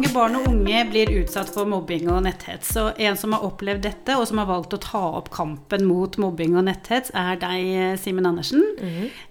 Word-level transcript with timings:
Mange 0.00 0.16
barn 0.16 0.36
og 0.38 0.46
unge 0.48 0.78
blir 0.88 1.10
utsatt 1.12 1.50
for 1.52 1.68
mobbing 1.68 2.06
og 2.08 2.22
netthets. 2.24 2.70
Og 2.80 2.96
en 3.04 3.18
som 3.20 3.34
har 3.36 3.42
opplevd 3.44 3.82
dette, 3.84 4.14
og 4.16 4.22
som 4.30 4.38
har 4.40 4.46
valgt 4.48 4.72
å 4.72 4.78
ta 4.80 5.00
opp 5.18 5.26
kampen 5.34 5.82
mot 5.84 6.14
mobbing 6.16 6.54
og 6.56 6.64
netthets, 6.70 7.12
er 7.12 7.36
deg, 7.42 7.98
Simen 8.00 8.24
Andersen. 8.30 8.62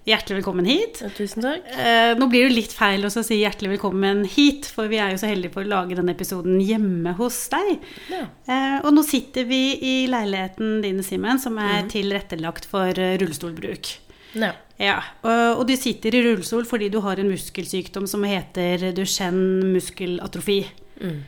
Hjertelig 0.06 0.36
velkommen 0.38 0.68
hit. 0.70 1.00
Ja, 1.02 1.10
tusen 1.16 1.42
takk. 1.42 1.66
Eh, 1.74 2.12
nå 2.14 2.28
blir 2.30 2.46
det 2.46 2.54
litt 2.54 2.74
feil 2.76 3.02
å 3.02 3.10
si 3.10 3.40
hjertelig 3.40 3.72
velkommen 3.72 4.22
hit, 4.30 4.68
for 4.70 4.86
vi 4.92 5.00
er 5.02 5.10
jo 5.10 5.18
så 5.18 5.32
heldige 5.32 5.56
for 5.56 5.66
å 5.66 5.72
lage 5.72 5.98
denne 5.98 6.14
episoden 6.14 6.62
hjemme 6.62 7.16
hos 7.18 7.40
deg. 7.50 7.72
Ja. 8.14 8.28
Eh, 8.46 8.76
og 8.84 8.94
nå 8.94 9.02
sitter 9.10 9.50
vi 9.50 9.64
i 9.74 9.96
leiligheten 10.12 10.78
din, 10.86 11.02
Simen, 11.02 11.42
som 11.42 11.58
er 11.58 11.90
tilrettelagt 11.90 12.70
for 12.70 12.94
eh, 12.94 13.16
rullestolbruk. 13.18 13.96
Ja. 14.38 14.52
Ja, 14.80 14.96
og, 15.26 15.66
du 15.68 15.74
sitter 15.76 16.14
i 16.16 16.22
rullestol 16.24 16.64
fordi 16.68 16.88
du 16.88 17.02
har 17.04 17.20
en 17.20 17.28
muskelsykdom 17.28 18.06
som 18.08 18.22
heter 18.24 18.90
Duchenne 18.96 19.66
muskelatrofi. 19.74 20.62
Mm. 21.02 21.18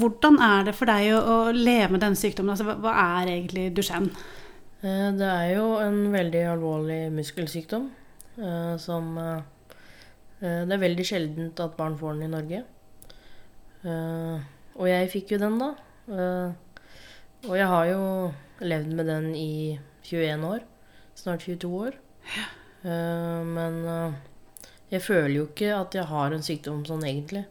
Hvordan 0.00 0.38
er 0.40 0.68
det 0.68 0.76
for 0.78 0.88
deg 0.88 1.10
å, 1.12 1.18
å 1.20 1.36
leve 1.52 1.90
med 1.92 2.00
denne 2.00 2.16
sykdommen? 2.16 2.54
Altså, 2.54 2.64
hva, 2.70 2.78
hva 2.80 2.94
er 3.20 3.34
egentlig 3.34 3.66
Duchenne? 3.76 4.14
Eh, 4.82 5.08
Det 5.18 5.28
er 5.28 5.48
jo 5.56 5.66
en 5.78 6.00
veldig 6.10 6.42
alvorlig 6.54 7.00
muskelsykdom 7.14 7.84
eh, 8.38 8.72
som 8.82 9.12
eh, 9.18 9.42
Det 10.40 10.74
er 10.74 10.82
veldig 10.82 11.06
sjeldent 11.06 11.60
at 11.62 11.76
barn 11.76 11.98
får 12.00 12.16
den 12.16 12.26
i 12.26 12.32
Norge. 12.32 12.62
Og 13.82 14.86
jeg 14.88 15.10
fikk 15.10 15.34
jo 15.34 15.38
den, 15.42 15.58
da. 15.58 15.68
Og 17.46 17.54
jeg 17.58 17.68
har 17.70 17.86
jo 17.90 18.02
levd 18.62 18.90
med 18.98 19.06
den 19.10 19.28
i 19.38 19.78
21 20.02 20.46
år. 20.48 20.64
Snart 21.18 21.46
22 21.46 21.70
år. 21.78 22.01
Eh, 22.82 23.40
Men 23.44 23.76
eh, 23.86 24.14
jeg 24.92 25.02
føler 25.02 25.34
jo 25.36 25.48
ikke 25.48 25.68
at 25.76 25.94
jeg 25.94 26.08
har 26.10 26.34
en 26.34 26.42
sykdom 26.42 26.84
sånn 26.88 27.04
egentlig. 27.06 27.44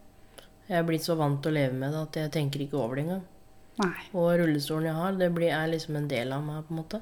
Jeg 0.68 0.80
er 0.80 0.88
blitt 0.88 1.06
så 1.06 1.16
vant 1.20 1.42
til 1.44 1.52
å 1.52 1.58
leve 1.58 1.78
med 1.78 1.94
det 1.94 2.02
at 2.06 2.20
jeg 2.22 2.34
tenker 2.36 2.64
ikke 2.64 2.80
over 2.80 3.00
det 3.00 3.06
engang. 3.06 3.24
Nei. 3.82 4.04
Og 4.14 4.28
rullestolen 4.40 4.90
jeg 4.92 4.98
har, 4.98 5.16
det 5.18 5.30
blir, 5.34 5.50
er 5.56 5.72
liksom 5.72 5.98
en 5.98 6.10
del 6.12 6.36
av 6.36 6.44
meg, 6.46 6.66
på 6.68 6.76
en 6.76 6.82
måte. 6.82 7.00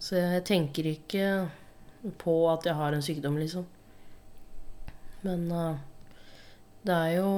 Så 0.00 0.16
jeg 0.16 0.44
tenker 0.48 0.88
ikke 0.88 1.26
på 2.22 2.36
at 2.48 2.64
jeg 2.64 2.78
har 2.78 2.96
en 2.96 3.04
sykdom, 3.04 3.36
liksom. 3.42 3.66
Men 5.26 5.50
eh, 5.52 5.82
det 6.88 6.96
er 6.96 7.10
jo 7.18 7.32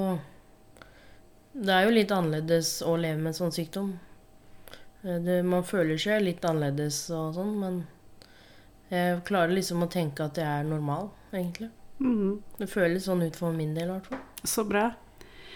Det 1.52 1.72
er 1.74 1.84
jo 1.84 1.96
litt 1.96 2.12
annerledes 2.14 2.68
å 2.86 2.94
leve 2.96 3.18
med 3.18 3.32
en 3.32 3.40
sånn 3.40 3.52
sykdom. 3.52 3.90
Det, 5.02 5.40
man 5.42 5.66
føler 5.66 5.98
seg 5.98 6.22
litt 6.22 6.44
annerledes 6.46 7.02
og 7.10 7.34
sånn, 7.36 7.56
men 7.58 7.82
jeg 8.92 9.22
klarer 9.28 9.54
liksom 9.56 9.86
å 9.86 9.90
tenke 9.92 10.26
at 10.26 10.36
jeg 10.40 10.48
er 10.48 10.66
normal, 10.68 11.08
egentlig. 11.32 11.70
Mm. 12.02 12.42
Det 12.58 12.68
føles 12.68 13.06
sånn 13.06 13.22
ut 13.24 13.38
for 13.38 13.54
min 13.56 13.72
del, 13.76 13.88
i 13.88 13.94
hvert 13.94 14.10
fall. 14.10 14.20
Så 14.44 14.64
bra. 14.68 14.90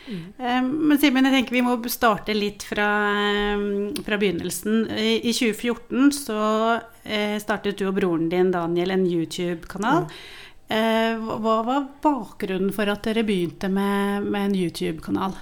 Mm. 0.07 0.69
Men 0.71 0.99
Simen, 1.03 1.27
jeg 1.27 1.35
tenker 1.35 1.57
vi 1.57 1.65
må 1.67 1.75
starte 1.91 2.35
litt 2.37 2.63
fra, 2.67 2.87
eh, 3.27 3.65
fra 4.07 4.19
begynnelsen. 4.21 4.87
I 4.95 5.17
i 5.19 5.33
2014 5.35 6.13
så 6.15 6.41
eh, 7.03 7.37
startet 7.43 7.79
du 7.79 7.89
og 7.89 7.97
broren 7.99 8.29
din 8.31 8.53
Daniel 8.55 8.95
en 8.95 9.07
YouTube-kanal. 9.07 10.07
Eh, 10.69 11.19
Hva 11.19 11.39
hva 11.43 11.57
var 11.67 11.89
bakgrunnen 12.03 12.73
for 12.75 12.91
at 12.91 13.05
dere 13.07 13.27
begynte 13.27 13.69
med, 13.71 14.27
med 14.27 14.51
en 14.51 14.57
YouTube-kanal? 14.63 15.37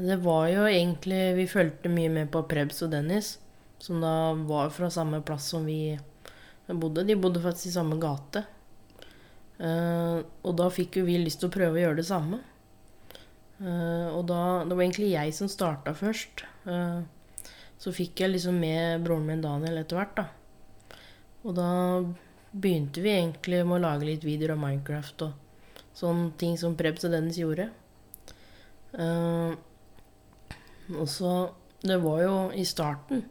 Det 0.00 0.16
var 0.24 0.46
jo 0.48 0.62
egentlig 0.64 1.34
Vi 1.36 1.46
fulgte 1.46 1.90
mye 1.92 2.08
med 2.08 2.30
på 2.32 2.40
Prebz 2.48 2.80
og 2.86 2.92
Dennis, 2.94 3.38
som 3.78 4.00
da 4.00 4.32
var 4.48 4.70
fra 4.72 4.88
samme 4.92 5.20
plass 5.24 5.50
som 5.52 5.66
vi 5.68 5.98
bodde. 6.68 7.04
De 7.04 7.16
bodde 7.16 7.42
faktisk 7.42 7.66
i 7.66 7.74
samme 7.74 7.98
gate. 8.00 8.44
Uh, 9.60 10.24
og 10.46 10.54
da 10.56 10.70
fikk 10.72 11.00
jo 11.00 11.04
vi 11.04 11.18
lyst 11.20 11.42
til 11.42 11.50
å 11.50 11.52
prøve 11.52 11.76
å 11.76 11.82
gjøre 11.82 12.00
det 12.00 12.08
samme. 12.08 12.38
Uh, 13.60 14.08
og 14.16 14.24
da 14.30 14.64
Det 14.64 14.76
var 14.76 14.84
egentlig 14.86 15.10
jeg 15.12 15.34
som 15.36 15.50
starta 15.52 15.94
først. 15.96 16.44
Uh, 16.64 17.02
så 17.80 17.92
fikk 17.96 18.22
jeg 18.22 18.34
liksom 18.34 18.60
med 18.60 19.04
broren 19.04 19.26
min 19.28 19.44
Daniel 19.44 19.80
etter 19.80 20.00
hvert, 20.00 20.16
da. 20.16 20.98
Og 21.44 21.54
da 21.56 21.70
begynte 22.50 23.00
vi 23.00 23.14
egentlig 23.14 23.62
med 23.64 23.78
å 23.78 23.84
lage 23.86 24.08
litt 24.08 24.24
videoer 24.26 24.52
av 24.56 24.60
Minecraft 24.60 25.24
og 25.24 25.86
sånne 25.96 26.32
ting 26.40 26.58
som 26.60 26.76
Prebz 26.76 27.06
og 27.08 27.14
Dennis 27.14 27.38
gjorde. 27.40 27.70
Og 30.90 31.06
så 31.08 31.32
Det 31.80 31.96
var 32.02 32.18
jo 32.20 32.34
i 32.52 32.66
starten 32.68 33.22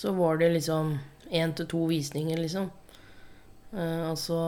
så 0.00 0.12
var 0.16 0.38
det 0.40 0.48
liksom 0.54 0.98
én 1.30 1.54
til 1.56 1.68
to 1.70 1.84
visninger, 1.90 2.38
liksom. 2.38 2.70
Eh, 3.72 4.10
og 4.10 4.18
så 4.18 4.40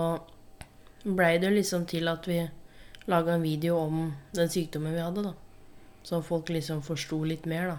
blei 1.02 1.36
det 1.42 1.52
liksom 1.54 1.86
til 1.90 2.10
at 2.10 2.26
vi 2.28 2.42
laga 3.10 3.34
en 3.34 3.42
video 3.42 3.78
om 3.78 4.04
den 4.34 4.50
sykdommen 4.50 4.94
vi 4.94 5.02
hadde, 5.02 5.26
da. 5.30 5.34
Så 6.02 6.22
folk 6.26 6.50
liksom 6.50 6.82
forsto 6.82 7.22
litt 7.26 7.46
mer, 7.50 7.74
da. 7.74 7.78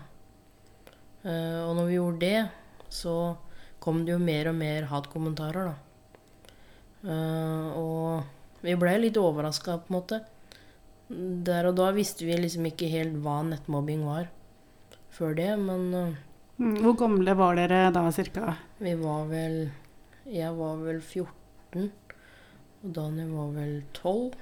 Eh, 1.24 1.62
og 1.64 1.76
når 1.78 1.90
vi 1.90 1.98
gjorde 1.98 2.20
det, 2.24 2.44
så 2.92 3.16
kom 3.84 4.04
det 4.06 4.16
jo 4.16 4.22
mer 4.24 4.52
og 4.52 4.60
mer 4.60 4.88
hatkommentarer, 4.92 5.72
da. 5.72 5.76
Eh, 7.04 7.68
og 7.80 8.64
vi 8.64 8.76
blei 8.80 8.98
litt 9.02 9.20
overraska, 9.20 9.82
på 9.84 9.92
en 9.92 9.98
måte. 9.98 10.22
Der 11.48 11.68
og 11.68 11.76
da 11.78 11.92
visste 11.96 12.26
vi 12.26 12.38
liksom 12.40 12.66
ikke 12.70 12.92
helt 12.92 13.20
hva 13.24 13.42
nettmobbing 13.46 14.06
var 14.08 14.32
før 15.14 15.36
det, 15.38 15.50
men 15.62 16.16
Hvor 16.58 16.94
gamle 16.98 17.34
var 17.38 17.58
dere 17.58 17.88
da, 17.94 18.04
cirka? 18.14 18.56
vi 18.78 18.94
var 19.00 19.26
vel 19.26 19.72
Jeg 20.30 20.54
var 20.56 20.78
vel 20.80 21.02
14, 21.02 21.90
og 22.84 22.94
Daniel 22.96 23.34
var 23.34 23.50
vel 23.58 23.74
12. 23.94 24.38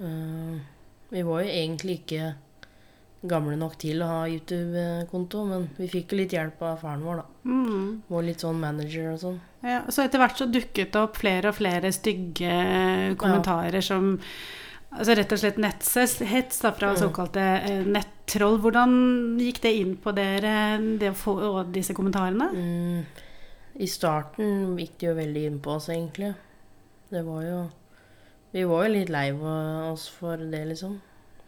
Uh, 0.00 0.56
vi 1.12 1.22
var 1.22 1.44
jo 1.44 1.52
egentlig 1.52 2.00
ikke 2.00 2.34
gamle 3.26 3.56
nok 3.58 3.76
til 3.80 4.02
å 4.02 4.08
ha 4.10 4.18
YouTube-konto, 4.30 5.44
men 5.48 5.68
vi 5.78 5.88
fikk 5.90 6.12
jo 6.12 6.20
litt 6.20 6.34
hjelp 6.34 6.62
av 6.66 6.82
faren 6.82 7.04
vår, 7.06 7.22
da. 7.22 7.50
Mm. 7.50 7.86
Var 8.10 8.26
litt 8.26 8.44
sånn 8.44 8.60
manager 8.62 9.12
og 9.12 9.20
sånn. 9.22 9.40
Ja, 9.66 9.80
så 9.88 10.04
etter 10.04 10.22
hvert 10.22 10.38
så 10.38 10.48
dukket 10.50 10.92
det 10.94 11.02
opp 11.02 11.18
flere 11.18 11.50
og 11.50 11.58
flere 11.58 11.92
stygge 11.94 12.52
kommentarer 13.20 13.84
som 13.84 14.16
Altså 14.96 15.14
rett 15.16 15.32
og 15.32 15.38
slett 15.38 15.58
netthets 15.60 16.60
fra 16.62 16.90
Mm. 16.94 16.96
såkalte 16.96 17.40
eh, 17.40 17.84
nettroll. 17.84 18.58
Hvordan 18.58 19.38
gikk 19.38 19.60
det 19.62 19.72
inn 19.76 19.96
på 19.96 20.14
dere, 20.16 20.78
det 20.98 21.10
å 21.12 21.14
få 21.14 21.64
disse 21.72 21.92
kommentarene? 21.94 22.48
Mm, 22.52 23.04
I 23.78 23.86
starten 23.86 24.76
gikk 24.78 24.98
det 24.98 25.06
jo 25.10 25.14
veldig 25.14 25.44
inn 25.50 25.58
på 25.60 25.74
oss, 25.76 25.88
egentlig. 25.88 26.34
Det 27.10 27.22
var 27.24 27.42
jo 27.42 27.70
Vi 28.52 28.62
var 28.64 28.86
jo 28.86 28.92
litt 28.94 29.10
lei 29.10 29.32
oss 29.92 30.08
for 30.08 30.36
det, 30.38 30.64
liksom. 30.66 31.00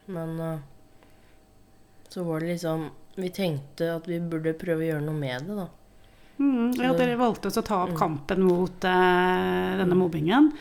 Men 0.09 0.41
uh, 0.41 0.59
så 2.09 2.25
var 2.25 2.41
det 2.41 2.49
liksom 2.59 2.91
Vi 3.17 3.31
tenkte 3.31 3.95
at 3.97 4.07
vi 4.07 4.19
burde 4.21 4.53
prøve 4.55 4.85
å 4.85 4.89
gjøre 4.93 5.05
noe 5.07 5.15
med 5.19 5.47
det, 5.49 5.57
da. 5.57 5.69
Mm, 6.39 6.75
ja, 6.79 6.93
dere 6.95 7.17
valgte 7.19 7.49
også 7.49 7.63
å 7.65 7.67
ta 7.67 7.83
opp 7.83 7.91
Mm. 7.95 7.99
kampen 7.99 8.43
mot 8.47 8.85
uh, 8.85 9.77
denne 9.81 9.97
mobbingen. 9.99 10.53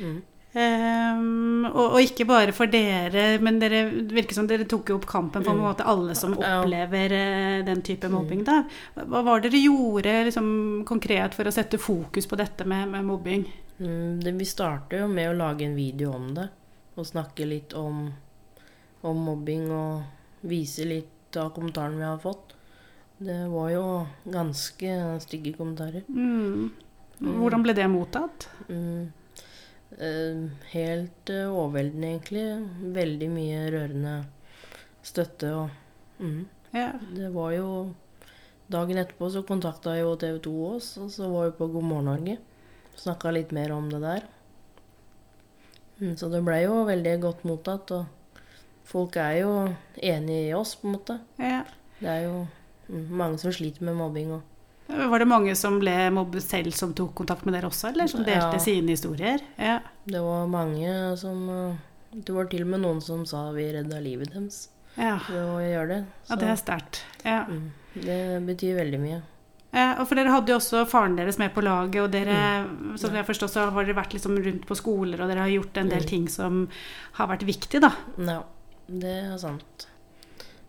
Mm. 0.00 0.22
Ehm, 0.52 1.64
og, 1.64 1.94
og 1.94 1.98
ikke 2.02 2.26
bare 2.28 2.52
for 2.52 2.68
dere, 2.68 3.38
men 3.40 3.56
dere 3.60 3.86
virker 4.12 4.36
som 4.36 4.48
dere 4.50 4.66
tok 4.68 4.90
jo 4.92 4.98
opp 4.98 5.06
kampen 5.08 5.44
for 5.46 5.56
Mm. 5.56 5.62
måte 5.64 5.86
alle 5.88 6.14
som 6.18 6.34
opplever 6.36 7.14
uh, 7.16 7.64
den 7.64 7.80
type 7.82 8.08
mobbing. 8.12 8.44
Da. 8.44 8.58
Hva 8.94 9.22
var 9.24 9.40
det 9.40 9.50
dere 9.50 9.62
gjorde 9.64 10.12
liksom, 10.28 10.50
konkret 10.88 11.34
for 11.34 11.48
å 11.48 11.54
sette 11.54 11.80
fokus 11.80 12.28
på 12.28 12.36
dette 12.36 12.66
med, 12.68 12.90
med 12.92 13.04
mobbing? 13.08 13.46
Mm, 13.78 14.20
det, 14.20 14.34
vi 14.36 14.44
startet 14.44 15.00
jo 15.00 15.08
med 15.08 15.30
å 15.30 15.38
lage 15.38 15.64
en 15.64 15.76
video 15.78 16.12
om 16.12 16.34
det. 16.36 16.48
Og 17.00 17.08
snakke 17.08 17.48
litt 17.48 17.72
om, 17.72 18.10
om 19.08 19.24
mobbing 19.24 19.70
og 19.72 20.44
vise 20.44 20.84
litt 20.84 21.38
av 21.40 21.54
kommentarene 21.56 21.96
vi 21.96 22.04
har 22.04 22.20
fått. 22.20 22.52
Det 23.22 23.38
var 23.48 23.70
jo 23.72 23.84
ganske 24.28 25.00
stygge 25.24 25.54
kommentarer. 25.56 26.04
Mm. 26.12 26.68
Hvordan 27.22 27.62
ble 27.64 27.72
det 27.78 27.88
mottatt? 27.88 28.48
Mm. 28.68 29.08
Eh, 29.98 30.48
helt 30.72 31.30
eh, 31.30 31.48
overveldende, 31.48 32.08
egentlig. 32.14 32.44
Veldig 32.96 33.28
mye 33.32 33.66
rørende 33.74 34.14
støtte 35.02 35.50
og 35.56 36.22
mm. 36.22 36.40
Ja. 36.72 36.92
Det 37.12 37.28
var 37.34 37.52
jo 37.52 37.68
Dagen 38.72 38.96
etterpå 38.96 39.28
så 39.28 39.42
kontakta 39.44 39.92
jo 39.98 40.14
TV 40.16 40.38
2 40.40 40.52
oss, 40.64 40.86
og 40.96 41.10
så 41.12 41.26
var 41.28 41.50
vi 41.50 41.56
på 41.58 41.66
God 41.74 41.84
morgen 41.84 42.06
Norge. 42.08 42.36
Snakka 42.96 43.32
litt 43.34 43.50
mer 43.52 43.74
om 43.74 43.90
det 43.92 44.00
der. 44.00 44.22
Mm, 45.98 46.14
så 46.16 46.30
det 46.32 46.40
blei 46.46 46.62
jo 46.62 46.78
veldig 46.88 47.12
godt 47.20 47.44
mottatt, 47.44 47.92
og 47.92 48.46
folk 48.88 49.18
er 49.20 49.42
jo 49.42 49.52
enig 50.00 50.38
i 50.46 50.54
oss, 50.56 50.72
på 50.78 50.88
en 50.88 50.96
måte. 50.96 51.18
ja. 51.42 51.60
Det 52.02 52.08
er 52.10 52.24
jo 52.24 52.38
mm, 52.88 53.12
mange 53.14 53.38
som 53.38 53.52
sliter 53.54 53.84
med 53.86 53.94
mobbing 53.94 54.32
og 54.34 54.51
Var 54.88 55.18
det 55.22 55.28
mange 55.28 55.54
som 55.56 55.78
ble 55.80 55.92
mobbet 56.12 56.42
selv, 56.44 56.72
som 56.76 56.92
tok 56.94 57.14
kontakt 57.14 57.44
med 57.46 57.54
dere 57.54 57.68
også, 57.70 57.88
eller 57.92 58.06
som 58.10 58.24
delte 58.24 58.52
Ja. 58.58 58.58
sine 58.60 58.88
historier? 58.92 59.40
Ja. 59.58 59.78
Det 60.06 60.20
var 60.20 60.46
mange 60.48 61.16
som 61.16 61.48
eh, 61.48 61.76
Det 62.14 62.34
var 62.34 62.44
til 62.50 62.62
og 62.62 62.68
med 62.68 62.80
noen 62.82 63.00
som 63.00 63.24
sa 63.24 63.50
vi 63.52 63.70
redda 63.72 64.00
livet 64.02 64.32
deres 64.34 64.68
Ja. 64.98 65.18
ved 65.30 65.40
å 65.40 65.58
gjøre 65.62 65.88
det. 65.88 66.04
ja, 66.28 66.36
det 66.36 66.48
er 66.48 66.56
sterkt. 66.56 67.00
Ja. 67.24 67.44
mm, 67.48 67.70
det 67.94 68.46
betyr 68.46 68.76
veldig 68.76 69.00
mye. 69.00 69.22
Ja, 69.72 69.94
og 69.98 70.06
for 70.06 70.16
dere 70.16 70.28
hadde 70.28 70.48
jo 70.52 70.58
også 70.58 70.82
faren 70.86 71.16
deres 71.16 71.38
med 71.38 71.54
på 71.54 71.62
laget, 71.64 72.02
og 72.02 72.10
dere, 72.12 72.66
som 72.98 73.14
jeg 73.14 73.24
forstår, 73.24 73.48
så 73.48 73.70
har 73.72 73.84
dere 73.86 73.96
vært 73.96 74.12
liksom 74.12 74.36
rundt 74.44 74.66
på 74.68 74.76
skoler, 74.76 75.18
og 75.22 75.30
dere 75.30 75.38
har 75.46 75.48
gjort 75.48 75.78
en 75.78 75.88
del 75.88 76.02
Mm. 76.02 76.06
ting 76.08 76.28
som 76.28 76.68
har 77.14 77.26
vært 77.28 77.46
viktig, 77.46 77.80
da. 77.80 77.92
Ja. 78.18 78.42
det 78.90 79.32
er 79.32 79.38
sant. 79.38 79.86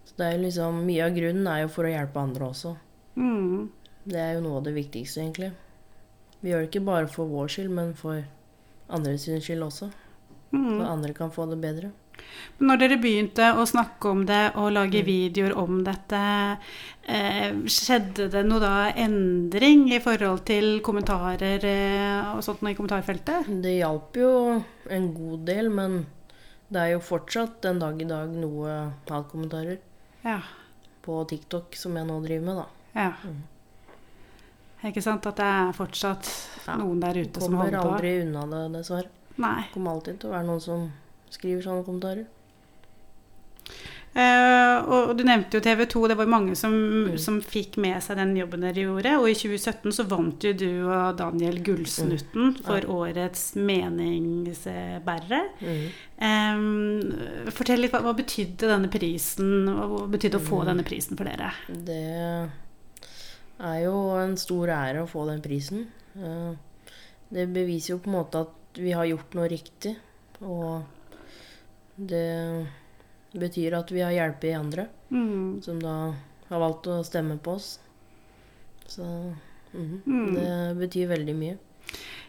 Så 0.06 0.14
det 0.16 0.34
er 0.34 0.38
liksom 0.40 0.86
Mye 0.86 1.04
av 1.04 1.12
grunnen 1.12 1.46
er 1.48 1.64
jo 1.64 1.68
for 1.68 1.84
å 1.84 1.92
hjelpe 1.92 2.16
andre 2.24 2.46
også. 2.48 2.78
Mm. 3.18 3.70
Det 4.06 4.20
er 4.20 4.34
jo 4.36 4.42
noe 4.44 4.58
av 4.60 4.64
det 4.68 4.74
viktigste, 4.76 5.22
egentlig. 5.24 5.52
Vi 6.44 6.52
gjør 6.52 6.66
det 6.66 6.70
ikke 6.72 6.86
bare 6.86 7.08
for 7.08 7.30
vår 7.32 7.48
skyld, 7.54 7.70
men 7.72 7.94
for 7.96 8.24
andres 8.90 9.24
skyld 9.28 9.64
også. 9.64 9.92
Mm. 10.54 10.66
For 10.78 10.88
andre 10.90 11.14
kan 11.18 11.32
få 11.32 11.46
det 11.50 11.60
bedre. 11.64 11.92
Når 12.62 12.78
dere 12.78 12.98
begynte 13.02 13.48
å 13.58 13.64
snakke 13.68 14.10
om 14.12 14.26
det 14.30 14.52
og 14.56 14.72
lage 14.76 15.00
Mm. 15.02 15.06
videoer 15.08 15.56
om 15.58 15.84
dette, 15.84 16.58
eh, 17.08 17.52
skjedde 17.66 18.30
det 18.32 18.46
noe 18.46 18.60
da 18.60 18.92
endring 18.94 19.92
i 19.92 20.00
forhold 20.00 20.46
til 20.46 20.80
kommentarer 20.82 21.64
eh, 21.64 22.36
og 22.36 22.44
sånt 22.44 22.62
i 22.64 22.76
kommentarfeltet? 22.76 23.48
Det 23.64 23.80
hjalp 23.80 24.14
jo 24.16 24.64
en 24.90 25.14
god 25.14 25.46
del, 25.46 25.70
men 25.70 26.06
det 26.72 26.80
er 26.82 26.92
jo 26.94 27.00
fortsatt 27.00 27.62
den 27.62 27.80
dag 27.80 28.00
i 28.02 28.06
dag 28.06 28.30
noe 28.30 28.94
hatkommentarer 29.08 29.80
Ja. 30.24 30.40
på 31.02 31.26
TikTok 31.28 31.76
som 31.76 31.96
jeg 31.96 32.06
nå 32.08 32.22
driver 32.24 32.46
med, 32.46 32.56
da. 32.56 32.66
ja. 32.96 33.14
Mm. 33.26 33.44
Ikke 34.84 35.02
sant 35.04 35.26
at 35.26 35.36
det 35.40 35.46
er 35.46 35.72
fortsatt 35.74 36.30
Ja. 36.68 36.76
noen 36.78 37.00
der 37.00 37.14
ute 37.24 37.40
som 37.42 37.54
holder 37.56 37.78
på? 37.78 37.82
Kommer 37.84 37.96
aldri 37.98 38.22
unna 38.26 38.46
det, 38.52 38.64
dessverre. 38.80 39.08
Nei. 39.38 39.62
Det 39.64 39.74
Kommer 39.74 39.92
alltid 39.92 40.20
til 40.20 40.30
å 40.30 40.34
være 40.34 40.46
noen 40.46 40.62
som 40.62 40.92
skriver 41.30 41.62
sånne 41.64 41.86
kommentarer. 41.86 42.26
Uh, 44.14 44.78
og 44.94 45.16
du 45.18 45.24
nevnte 45.26 45.58
jo 45.58 45.62
TV 45.66 45.88
2, 45.90 46.04
det 46.12 46.18
var 46.20 46.28
mange 46.30 46.54
som, 46.56 46.72
Mm. 46.72 47.18
som 47.18 47.40
fikk 47.42 47.78
med 47.82 47.98
seg 48.04 48.18
den 48.18 48.36
jobben 48.38 48.62
dere 48.62 48.84
gjorde. 48.84 49.16
Og 49.20 49.26
i 49.32 49.34
2017 49.34 49.90
så 49.92 50.04
vant 50.06 50.40
jo 50.46 50.54
du 50.54 50.86
og 50.86 51.18
Daniel 51.18 51.58
Gullsnutten 51.66 52.54
for 52.64 52.78
Ja. 52.78 52.88
årets 52.94 53.56
meningsbærere. 53.56 55.50
Mm. 55.64 55.90
Um, 56.22 57.50
fortell 57.50 57.80
litt, 57.82 57.92
hva, 57.92 58.02
hva 58.06 58.14
betydde 58.16 58.70
denne 58.70 58.88
prisen? 58.92 59.66
Hva 59.66 60.06
betydde 60.08 60.38
å 60.38 60.46
få 60.46 60.62
Mm. 60.62 60.66
denne 60.68 60.84
prisen 60.86 61.18
for 61.18 61.24
dere? 61.24 61.52
Det 61.68 62.52
er 63.64 63.84
jo 63.86 63.94
en 64.20 64.36
stor 64.38 64.68
ære 64.76 65.04
å 65.04 65.08
få 65.10 65.26
den 65.30 65.42
prisen. 65.42 65.88
Eh, 66.16 66.54
Det 67.34 67.48
beviser 67.50 67.96
jo 67.96 67.98
på 68.04 68.12
en 68.12 68.18
måte 68.20 68.42
at 68.44 68.78
vi 68.78 68.92
har 68.94 69.06
gjort 69.10 69.34
noe 69.34 69.48
riktig. 69.50 69.96
Og 70.42 70.84
det 71.98 72.68
betyr 73.34 73.74
at 73.80 73.90
vi 73.92 74.02
har 74.02 74.12
hjulpet 74.14 74.56
andre, 74.60 74.88
Mm. 75.12 75.62
som 75.64 75.80
da 75.80 76.14
har 76.50 76.60
valgt 76.60 76.88
å 76.88 77.04
stemme 77.04 77.40
på 77.40 77.56
oss. 77.56 77.80
Så 78.88 79.04
mm, 79.74 80.02
Mm. 80.06 80.36
det 80.36 80.78
betyr 80.90 81.08
veldig 81.08 81.36
mye. 81.36 81.58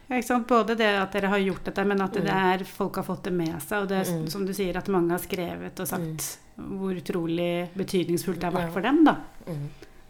Ja? 0.09 0.39
Både 0.49 0.77
det 0.77 0.87
at 1.01 1.13
dere 1.13 1.29
har 1.29 1.39
gjort 1.39 1.65
dette, 1.65 1.85
men 1.87 2.01
at 2.01 2.13
det 2.13 2.27
er, 2.29 2.65
folk 2.65 2.97
har 2.97 3.05
fått 3.05 3.25
det 3.25 3.33
med 3.33 3.61
seg. 3.63 3.83
Og 3.83 3.89
det 3.89 4.07
er, 4.07 4.13
Mm. 4.13 4.29
som 4.31 4.45
du 4.47 4.53
sier, 4.53 4.77
at 4.77 4.89
mange 4.89 5.11
har 5.11 5.19
skrevet 5.19 5.81
og 5.81 5.87
sagt 5.89 6.39
hvor 6.57 6.95
utrolig 6.95 7.69
betydningsfullt 7.77 8.39
det 8.41 8.45
har 8.45 8.53
vært 8.53 8.73
for 8.73 8.81
dem. 8.81 9.05
da. 9.05 9.17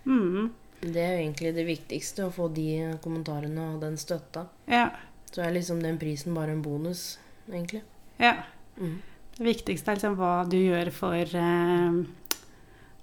Mm. 0.07 0.51
Det 0.85 1.01
er 1.01 1.13
jo 1.17 1.23
egentlig 1.25 1.55
det 1.57 1.65
viktigste, 1.67 2.27
å 2.27 2.33
få 2.35 2.49
de 2.55 2.67
kommentarene 3.03 3.75
og 3.75 3.81
den 3.81 3.97
støtta. 3.97 4.47
Ja. 4.69 4.91
Så 5.33 5.43
er 5.43 5.55
liksom 5.57 5.81
den 5.83 5.97
prisen 5.99 6.35
bare 6.37 6.53
en 6.53 6.63
bonus, 6.63 7.19
egentlig. 7.51 7.83
ja. 8.19 8.35
Mm. 8.79 9.01
Det 9.39 9.45
viktigste 9.47 9.91
er 9.91 9.97
liksom 9.97 10.15
hva 10.19 10.45
du 10.51 10.57
gjør 10.59 10.89
for 10.95 11.15
eh, 11.15 11.95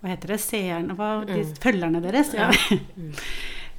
Hva 0.01 0.09
heter 0.13 0.31
det? 0.31 0.37
Seerne? 0.39 0.95
Hva, 0.95 1.25
de, 1.27 1.41
Mm. 1.43 1.55
følgerne 1.63 2.01
deres? 2.03 2.33
Ja. 2.33 2.51
Mm. 2.97 3.11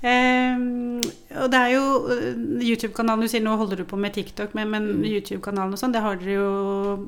Um, 0.02 0.96
og 1.38 1.50
det 1.52 1.58
er 1.60 1.68
jo 1.76 1.82
eh, 2.10 2.32
YouTube-kanalen 2.66 3.22
Du 3.22 3.28
sier 3.30 3.42
nå 3.44 3.52
holder 3.56 3.76
du 3.78 3.84
på 3.86 3.94
med 4.02 4.12
TikTok, 4.16 4.50
men, 4.58 4.68
men 4.72 4.88
Mm. 4.96 5.04
YouTube-kanalen 5.12 5.76
og 5.76 5.78
sånn, 5.78 5.92
det 5.94 6.02
har 6.02 6.16
dere 6.18 6.32
jo 6.40 6.48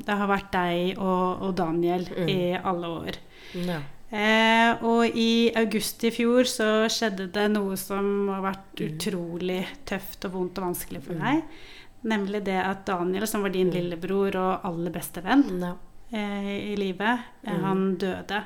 Det 0.07 0.15
har 0.21 0.29
vært 0.31 0.53
deg 0.55 0.99
og, 1.03 1.43
og 1.43 1.57
Daniel 1.59 2.05
Mm. 2.07 2.29
i 2.31 2.39
alle 2.63 2.87
år. 3.01 3.19
Ja. 3.67 3.81
Eh, 4.15 4.85
og 4.87 5.17
i 5.19 5.51
august 5.59 6.05
i 6.07 6.11
fjor 6.15 6.47
så 6.47 6.67
skjedde 6.93 7.27
det 7.35 7.49
noe 7.51 7.75
som 7.81 8.29
har 8.31 8.43
vært 8.45 8.79
Mm. 8.79 8.93
utrolig 8.93 9.67
tøft 9.87 10.25
og 10.29 10.33
vondt 10.37 10.59
og 10.59 10.65
vanskelig 10.69 11.03
for 11.03 11.15
Mm. 11.15 11.21
deg. 11.25 11.43
Nemlig 12.05 12.45
det 12.45 12.61
at 12.65 12.85
Daniel, 12.87 13.27
som 13.27 13.43
var 13.43 13.49
din 13.51 13.71
Mm. 13.71 13.75
lillebror 13.75 14.37
og 14.37 14.61
aller 14.65 14.91
beste 14.91 15.23
venn 15.23 15.59
no. 15.59 15.79
eh, 16.13 16.73
i 16.73 16.77
livet, 16.77 17.19
eh, 17.45 17.53
Mm. 17.55 17.63
han 17.65 17.97
døde. 17.97 18.45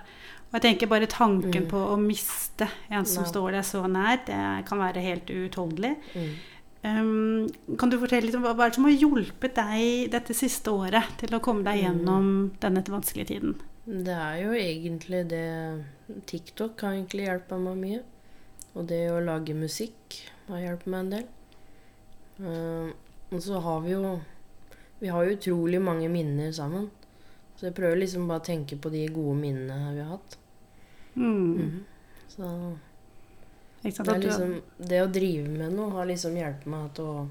Og 0.50 0.52
jeg 0.54 0.62
tenker 0.62 0.88
bare 0.88 1.06
tanken 1.06 1.64
Mm. 1.64 1.68
på 1.68 1.76
å 1.76 1.98
miste 1.98 2.66
en 2.90 3.04
som 3.04 3.24
no. 3.24 3.28
står 3.30 3.50
deg 3.52 3.64
så 3.64 3.84
nær, 3.86 4.24
det 4.24 4.64
kan 4.66 4.78
være 4.78 5.02
helt 5.02 5.26
uutholdelig. 5.26 5.96
Um, 6.84 7.48
kan 7.76 7.90
du 7.90 7.98
fortelle 7.98 8.22
litt 8.26 8.36
om 8.36 8.42
hva, 8.42 8.54
hva 8.54 8.68
det 8.68 8.76
som 8.76 8.84
har 8.84 8.92
hjulpet 8.92 9.54
deg 9.56 10.10
dette 10.12 10.32
siste 10.32 10.70
året 10.70 11.04
til 11.18 11.28
å 11.30 11.40
komme 11.42 11.64
deg 11.64 11.82
gjennom 11.82 12.52
denne 12.60 12.84
vanskelige 12.84 13.26
tiden? 13.26 13.56
Det 13.88 14.12
er 14.14 14.36
jo 14.42 14.52
egentlig 14.52 15.22
det 15.30 15.84
TikTok 16.28 16.80
har 16.84 16.92
egentlig 16.98 17.24
hjulpet 17.28 17.60
meg 17.64 17.78
mye. 17.80 18.00
Og 18.76 18.86
det 18.90 18.98
å 19.10 19.20
lage 19.24 19.54
musikk 19.56 20.18
har 20.50 20.60
hjulpet 20.60 20.90
meg 20.92 21.00
en 21.00 21.12
del. 21.14 21.26
Eh, 22.38 22.90
og 23.32 23.40
så 23.44 23.60
har 23.64 23.80
vi 23.84 23.94
jo 23.96 24.20
Vi 25.00 25.08
har 25.14 25.24
jo 25.24 25.36
utrolig 25.36 25.78
mange 25.80 26.08
minner 26.10 26.50
sammen. 26.52 26.88
Så 27.56 27.66
jeg 27.68 27.74
prøver 27.74 28.00
liksom 28.00 28.26
bare 28.28 28.40
å 28.42 28.44
tenke 28.48 28.76
på 28.82 28.90
de 28.90 29.04
gode 29.14 29.36
minnene 29.38 29.92
vi 29.94 30.00
har 30.02 30.10
hatt. 30.16 30.36
Mm. 31.14 31.54
Mhm. 31.54 31.84
Så 32.28 32.48
det, 33.82 34.08
er 34.08 34.18
liksom, 34.18 34.56
det 34.78 35.02
å 35.04 35.10
drive 35.12 35.48
med 35.48 35.72
noe 35.72 35.90
har 35.94 36.06
liksom 36.10 36.34
hjulpet 36.34 36.66
meg 36.66 36.88
til 36.94 37.04
å 37.04 37.28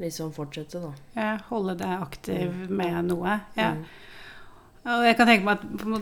liksom 0.00 0.30
fortsette, 0.32 0.78
da. 0.80 0.92
Ja, 1.16 1.32
holde 1.50 1.74
deg 1.76 2.00
aktiv 2.06 2.50
Mm. 2.54 2.76
med 2.76 3.04
noe. 3.10 3.40
Ja. 3.56 3.74
Mm. 3.74 3.84
Og 4.86 5.02
jeg 5.04 5.16
kan 5.18 5.26
tenke 5.28 5.44
meg 5.44 5.58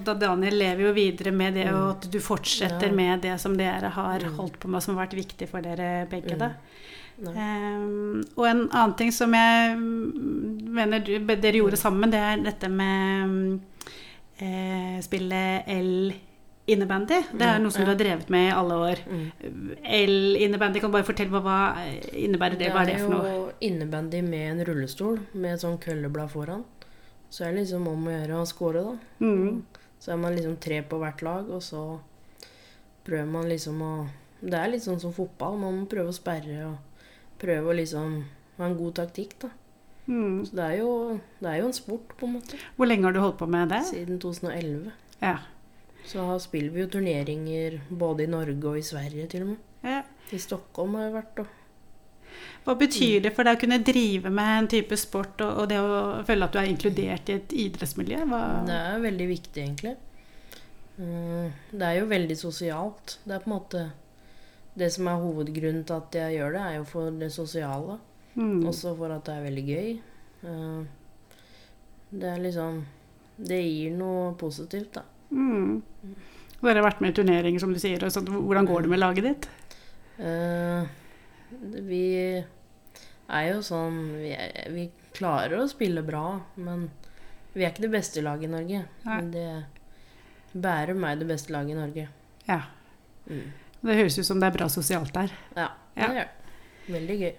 at, 0.08 0.20
Daniel 0.20 0.54
lever 0.54 0.84
jo 0.86 0.92
videre 0.94 1.32
med 1.34 1.54
det, 1.58 1.66
Mm. 1.66 1.74
og 1.80 1.88
at 1.96 2.10
du 2.12 2.18
fortsetter 2.22 2.92
med 2.94 3.22
det 3.22 3.40
som 3.40 3.56
dere 3.56 3.88
har 3.90 4.20
Mm. 4.20 4.36
holdt 4.36 4.58
på 4.60 4.68
med, 4.68 4.82
som 4.82 4.96
har 4.96 5.06
vært 5.06 5.16
viktig 5.18 5.48
for 5.48 5.60
dere 5.60 6.06
begge. 6.08 6.38
Da. 6.38 6.52
Um, 7.20 8.22
og 8.36 8.44
en 8.46 8.68
annen 8.70 8.94
ting 8.96 9.10
som 9.10 9.32
jeg 9.34 9.74
mm, 9.76 10.70
mener 10.70 11.00
du, 11.02 11.18
dere 11.18 11.58
gjorde 11.58 11.76
sammen, 11.76 12.08
det 12.12 12.20
er 12.20 12.36
dette 12.44 12.68
med 12.70 13.28
mm, 13.28 13.60
eh, 14.40 15.00
spillet 15.02 15.66
L-innebandy. 15.66 17.18
Det 17.34 17.42
er 17.42 17.58
Mm, 17.58 17.62
noe 17.64 17.70
som 17.74 17.82
du 17.84 17.90
har 17.90 17.98
drevet 17.98 18.30
med 18.30 18.46
i 18.48 18.54
alle 18.54 18.74
år. 18.74 18.98
Mm. 19.10 19.76
L-innebandy, 19.82 20.78
kan 20.80 20.90
du 20.92 20.96
bare 20.96 21.08
fortelle 21.10 21.30
hva, 21.34 21.42
hva 21.42 21.58
innebærer 22.14 22.56
det? 22.60 22.70
Hva 22.70 22.82
er 22.86 22.92
det 22.92 23.00
for 23.00 23.10
noe? 23.10 23.34
jo 23.34 23.52
innebandy 23.66 24.22
med 24.22 24.52
en 24.52 24.64
rullestol 24.70 25.18
med 25.34 25.58
sånn 25.58 25.78
kølleblad 25.82 26.30
foran. 26.30 26.62
Så 27.30 27.44
er 27.44 27.52
det 27.52 27.64
liksom 27.64 27.86
om 27.90 28.06
å 28.08 28.14
gjøre 28.14 28.40
å 28.40 28.48
score, 28.48 28.82
da. 28.84 29.24
Mm. 29.24 29.62
Så 30.00 30.12
er 30.14 30.20
man 30.22 30.36
liksom 30.36 30.56
tre 30.62 30.80
på 30.86 30.98
hvert 31.02 31.22
lag, 31.26 31.50
og 31.50 31.62
så 31.62 31.82
prøver 33.04 33.30
man 33.30 33.48
liksom 33.50 33.82
å 33.82 33.92
Det 34.40 34.54
er 34.54 34.68
litt 34.70 34.84
sånn 34.84 35.00
som 35.02 35.10
fotball. 35.10 35.56
Man 35.58 35.80
må 35.80 35.86
prøve 35.90 36.12
å 36.12 36.14
sperre 36.14 36.60
og 36.68 36.76
prøve 37.42 37.72
å 37.72 37.74
liksom 37.74 38.12
ha 38.58 38.66
en 38.68 38.76
god 38.78 38.94
taktikk, 39.00 39.32
da. 39.42 39.48
Mm. 40.06 40.44
Så 40.46 40.54
det 40.54 40.62
er 40.64 40.76
jo, 40.78 40.92
det 41.42 41.50
er 41.50 41.56
jo 41.58 41.66
en 41.66 41.74
sport, 41.74 42.14
på 42.20 42.28
en 42.28 42.36
måte. 42.36 42.60
Hvor 42.76 42.86
lenge 42.86 43.08
har 43.08 43.16
du 43.16 43.18
holdt 43.18 43.40
på 43.40 43.48
med 43.50 43.68
det? 43.74 43.80
Siden 43.90 44.20
2011. 44.22 44.92
Ja. 45.20 45.34
Så 46.06 46.24
spiller 46.40 46.70
vi 46.70 46.84
jo 46.84 46.92
turneringer 46.94 47.80
både 47.90 48.24
i 48.24 48.30
Norge 48.30 48.70
og 48.70 48.78
i 48.78 48.86
Sverige, 48.86 49.26
til 49.26 49.42
og 49.42 49.50
med. 49.56 49.66
ja. 49.82 50.04
I 50.30 50.38
Stockholm 50.38 50.94
har 50.94 51.08
jeg 51.08 51.16
vært, 51.18 51.38
og 51.42 51.57
Hva 52.64 52.74
betyr 52.78 53.22
det 53.24 53.32
for 53.36 53.44
deg 53.48 53.56
å 53.56 53.60
kunne 53.62 53.78
drive 53.84 54.30
med 54.30 54.50
en 54.58 54.68
type 54.68 54.96
sport 55.00 55.40
og, 55.44 55.62
og 55.62 55.68
det 55.70 55.78
å 55.80 56.00
føle 56.28 56.44
at 56.44 56.52
du 56.52 56.58
er 56.60 56.68
inkludert 56.72 57.30
i 57.32 57.36
et 57.38 57.54
idrettsmiljø? 57.64 58.24
Hva? 58.28 58.42
Det 58.68 58.76
er 58.76 59.00
veldig 59.06 59.28
viktig, 59.30 59.62
egentlig. 59.64 59.94
Mm, 60.98 61.52
Det 61.70 61.86
er 61.86 61.98
jo 62.00 62.06
veldig 62.10 62.36
sosialt. 62.36 63.18
Det 63.24 63.34
er 63.36 63.42
på 63.44 63.50
en 63.50 63.56
måte 63.56 63.84
Det 64.78 64.92
som 64.94 65.08
er 65.10 65.18
hovedgrunnen 65.22 65.84
til 65.86 65.96
at 65.96 66.14
jeg 66.20 66.36
gjør 66.38 66.52
det, 66.54 66.60
er 66.62 66.76
jo 66.76 66.84
for 66.86 67.10
det 67.10 67.32
sosiale. 67.34 67.98
Mm. 68.36 68.60
Også 68.70 68.92
for 68.98 69.10
at 69.10 69.24
det 69.26 69.34
er 69.34 69.46
veldig 69.48 69.66
gøy. 69.66 69.90
Eh, 70.44 70.84
Det 72.10 72.28
er 72.34 72.38
liksom 72.42 72.84
Det 73.38 73.58
gir 73.62 73.92
noe 73.96 74.34
positivt, 74.38 74.92
da. 74.94 75.02
Mm. 75.30 75.82
Dere 76.60 76.80
har 76.80 76.88
vært 76.90 77.00
med 77.00 77.10
i 77.12 77.16
turneringer, 77.20 77.60
som 77.62 77.72
du 77.72 77.78
sier. 77.78 77.98
Hvordan 78.02 78.66
går 78.66 78.82
det 78.82 78.90
med 78.90 78.98
laget 78.98 79.24
ditt? 79.28 79.48
Eh, 80.18 80.86
Vi 81.88 82.02
er 83.28 83.48
jo 83.52 83.60
sånn 83.64 83.98
vi, 84.22 84.30
er, 84.36 84.68
vi 84.72 84.86
klarer 85.16 85.58
å 85.62 85.68
spille 85.68 86.02
bra, 86.06 86.40
men 86.56 86.88
vi 87.54 87.64
er 87.64 87.72
ikke 87.72 87.86
det 87.86 87.92
beste 87.96 88.22
laget 88.24 88.48
i 88.48 88.52
Norge. 88.52 88.84
Nei. 89.04 89.16
Men 89.18 89.30
det 89.34 89.48
bærer 90.64 90.96
meg 90.96 91.18
det 91.20 91.28
beste 91.28 91.52
laget 91.52 91.74
i 91.74 91.80
Norge. 91.80 92.06
Ja. 92.48 92.60
Mm. 93.28 93.48
Det 93.82 93.96
høres 94.00 94.16
ut 94.18 94.26
som 94.26 94.40
det 94.40 94.48
er 94.48 94.56
bra 94.58 94.68
sosialt 94.72 95.12
der. 95.14 95.34
Ja, 95.56 95.68
det 95.94 96.02
Ja. 96.02 96.08
gjør 96.08 96.14
det. 96.14 96.28
Veldig 96.88 97.18
gøy. 97.20 97.34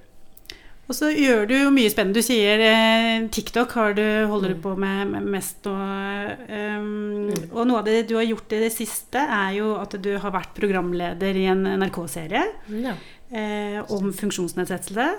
Og 0.89 0.95
så 0.97 1.09
gjør 1.13 1.43
du 1.47 1.53
jo 1.53 1.69
mye 1.69 1.89
spennende. 1.93 2.17
Du 2.17 2.25
sier 2.25 2.61
eh, 2.65 3.27
TikTok 3.29 3.71
har 3.77 3.93
du, 3.93 4.01
holder 4.25 4.49
du 4.49 4.55
Mm. 4.55 4.61
på 4.63 4.71
med, 4.77 5.07
med 5.11 5.23
mest 5.37 5.67
Og, 5.67 6.37
Um, 6.49 7.05
Mm. 7.29 7.51
Og 7.53 7.67
noe 7.67 7.77
av 7.79 7.85
det 7.85 8.07
du 8.09 8.15
har 8.15 8.23
gjort 8.25 8.51
i 8.53 8.59
det 8.59 8.71
siste, 8.73 9.17
er 9.21 9.51
jo 9.59 9.75
at 9.77 9.91
du 10.01 10.17
har 10.17 10.31
vært 10.31 10.53
programleder 10.55 11.35
i 11.37 11.45
en 11.45 11.63
NRK-serie 11.77 12.41
Ja. 12.69 12.93
Eh, 13.31 13.79
om 13.91 14.11
funksjonsnedsettelse. 14.13 15.09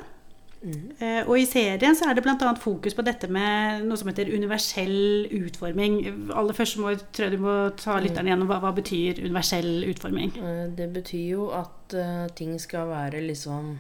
Mm. 0.61 0.91
Eh, 1.01 1.23
Og 1.29 1.39
i 1.41 1.47
serien 1.49 1.95
så 1.97 2.11
er 2.11 2.15
det 2.19 2.23
bl.a. 2.27 2.51
fokus 2.61 2.93
på 2.95 3.05
dette 3.07 3.29
med 3.33 3.87
noe 3.89 3.97
som 3.97 4.11
heter 4.11 4.29
universell 4.35 5.25
utforming. 5.39 5.95
Aller 6.37 6.53
først 6.59 6.77
må, 6.83 6.93
tror 7.13 7.29
jeg 7.31 7.39
du 7.39 7.45
må 7.47 7.55
ta 7.81 7.97
lytteren 8.03 8.29
gjennom 8.29 8.51
hva, 8.51 8.59
hva 8.61 8.75
betyr 8.77 9.23
universell 9.25 9.85
utforming. 9.89 10.35
Eh, 10.37 10.67
Det 10.77 10.91
betyr 10.93 11.25
jo 11.31 11.49
at 11.57 11.95
uh, 11.97 12.27
ting 12.37 12.59
skal 12.61 12.89
være 12.93 13.23
liksom 13.25 13.79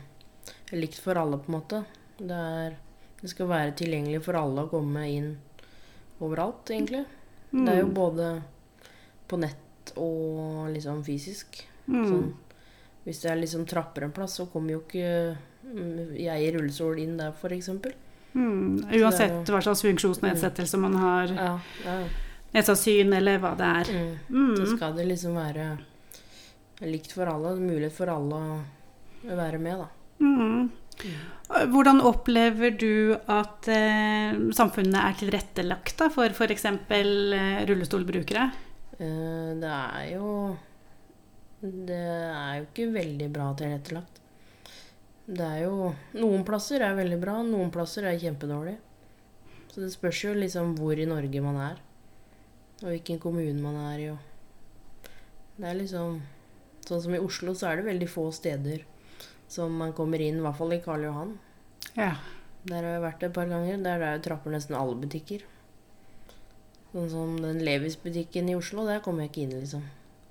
likt 0.72 0.99
for 1.02 1.18
alle, 1.20 1.37
på 1.37 1.50
en 1.52 1.58
måte. 1.58 1.82
Det, 2.16 2.30
er, 2.64 2.76
det 3.20 3.30
skal 3.32 3.49
være 3.50 3.76
tilgjengelig 3.76 4.22
for 4.25 4.38
alle 4.40 4.64
å 4.64 4.70
komme 4.70 5.04
inn 5.10 5.34
overalt, 6.20 6.70
egentlig. 6.70 7.04
Det 7.50 7.68
er 7.72 7.80
jo 7.82 7.88
Mm. 7.90 7.94
både 7.94 8.26
på 9.28 9.37
nett 9.38 9.92
og 9.96 10.68
liksom 10.72 11.02
fysisk. 11.04 11.64
Mm. 11.88 12.04
Sånn, 12.08 12.34
hvis 13.04 13.21
er 13.33 13.40
liksom 13.40 13.66
trapper 13.66 14.04
en 14.07 14.12
plass, 14.12 14.37
så 14.40 14.47
kommer 14.52 14.73
jo 14.76 14.80
ikke 14.85 15.37
mm, 15.64 16.16
jeg 16.21 16.47
i 16.47 16.50
rullestol 16.57 16.99
inn 17.02 17.16
der, 17.21 17.33
eksempel. 17.57 17.92
Mm. 18.35 18.85
Uansett 19.00 19.49
hva 19.50 19.61
slags 19.64 19.83
funksjonsnedsettelse 19.83 20.78
man 20.78 20.95
har, 21.00 21.33
Ja, 21.35 21.54
ja. 21.85 21.95
nedsatt 22.54 22.78
syn 22.78 23.12
eller 23.16 23.38
hva 23.42 23.54
det 23.59 23.71
er. 23.80 23.90
Mm. 24.30 24.57
Så 24.57 24.66
Mm. 24.66 24.76
skal 24.76 24.95
det 24.97 25.07
liksom 25.09 25.35
være 25.35 25.71
likt 26.83 27.12
for 27.12 27.26
alle. 27.26 27.57
Mulighet 27.61 27.92
for 27.92 28.07
alle 28.09 28.35
å 28.35 28.61
være 29.37 29.59
med, 29.61 29.78
da. 29.78 29.88
Mm. 30.21 30.71
Hvordan 31.73 32.00
opplever 32.04 32.71
du 32.78 33.16
at 33.26 33.66
eh, 33.73 34.37
samfunnet 34.54 35.00
er 35.00 35.14
tilrettelagt 35.19 35.97
da, 35.99 36.09
for 36.12 36.28
f.eks. 36.30 36.64
Eh, 36.66 37.64
rullestolbrukere? 37.66 38.50
Eh, 39.00 39.54
Det 39.61 39.71
er 39.73 40.11
jo 40.14 40.57
Det 41.60 41.96
er 41.96 42.54
jo 42.56 42.66
ikke 42.70 42.86
veldig 42.94 43.28
bra 43.34 43.50
tilrettelagt. 43.58 44.20
Det 45.30 45.44
er 45.44 45.66
jo 45.66 45.90
Noen 46.16 46.42
plasser 46.48 46.82
er 46.82 46.96
veldig 46.96 47.18
bra, 47.20 47.36
noen 47.44 47.70
plasser 47.74 48.06
er 48.08 48.18
kjempedårlig. 48.18 48.78
Så 49.70 49.84
det 49.84 49.92
spørs 49.92 50.24
jo 50.24 50.32
liksom 50.34 50.72
hvor 50.78 50.98
i 50.98 51.06
Norge 51.06 51.42
man 51.44 51.60
er. 51.62 51.82
Og 52.80 52.88
hvilken 52.94 53.20
kommune 53.22 53.60
man 53.60 53.76
er 53.92 54.04
i. 54.06 54.10
Det 55.60 55.68
er 55.68 55.78
liksom 55.78 56.22
Sånn 56.80 57.02
som 57.04 57.12
i 57.14 57.20
Oslo, 57.20 57.52
så 57.54 57.68
er 57.68 57.78
det 57.78 57.90
veldig 57.90 58.06
få 58.08 58.22
steder 58.34 58.80
som 59.52 59.74
man 59.78 59.92
kommer 59.94 60.18
inn, 60.24 60.38
i 60.40 60.42
hvert 60.42 60.56
fall 60.58 60.72
i 60.74 60.80
Karl 60.82 61.04
Johan. 61.04 61.34
Ja. 61.92 62.14
Der 62.64 62.80
har 62.80 62.94
jeg 62.96 63.02
vært 63.04 63.24
et 63.28 63.34
par 63.36 63.50
ganger. 63.52 63.76
Der 63.84 64.02
er 64.06 64.16
jo 64.16 64.22
trapper 64.24 64.54
nesten 64.54 64.78
alle 64.78 64.96
butikker. 64.98 65.44
Sånn 66.90 67.12
som 67.12 67.36
den 67.44 67.60
Levis-butikken 67.62 68.48
i 68.50 68.56
Oslo, 68.58 68.88
der 68.88 69.04
kommer 69.04 69.28
jeg 69.28 69.34
ikke 69.34 69.44
inn, 69.44 69.56
liksom. 69.60 69.84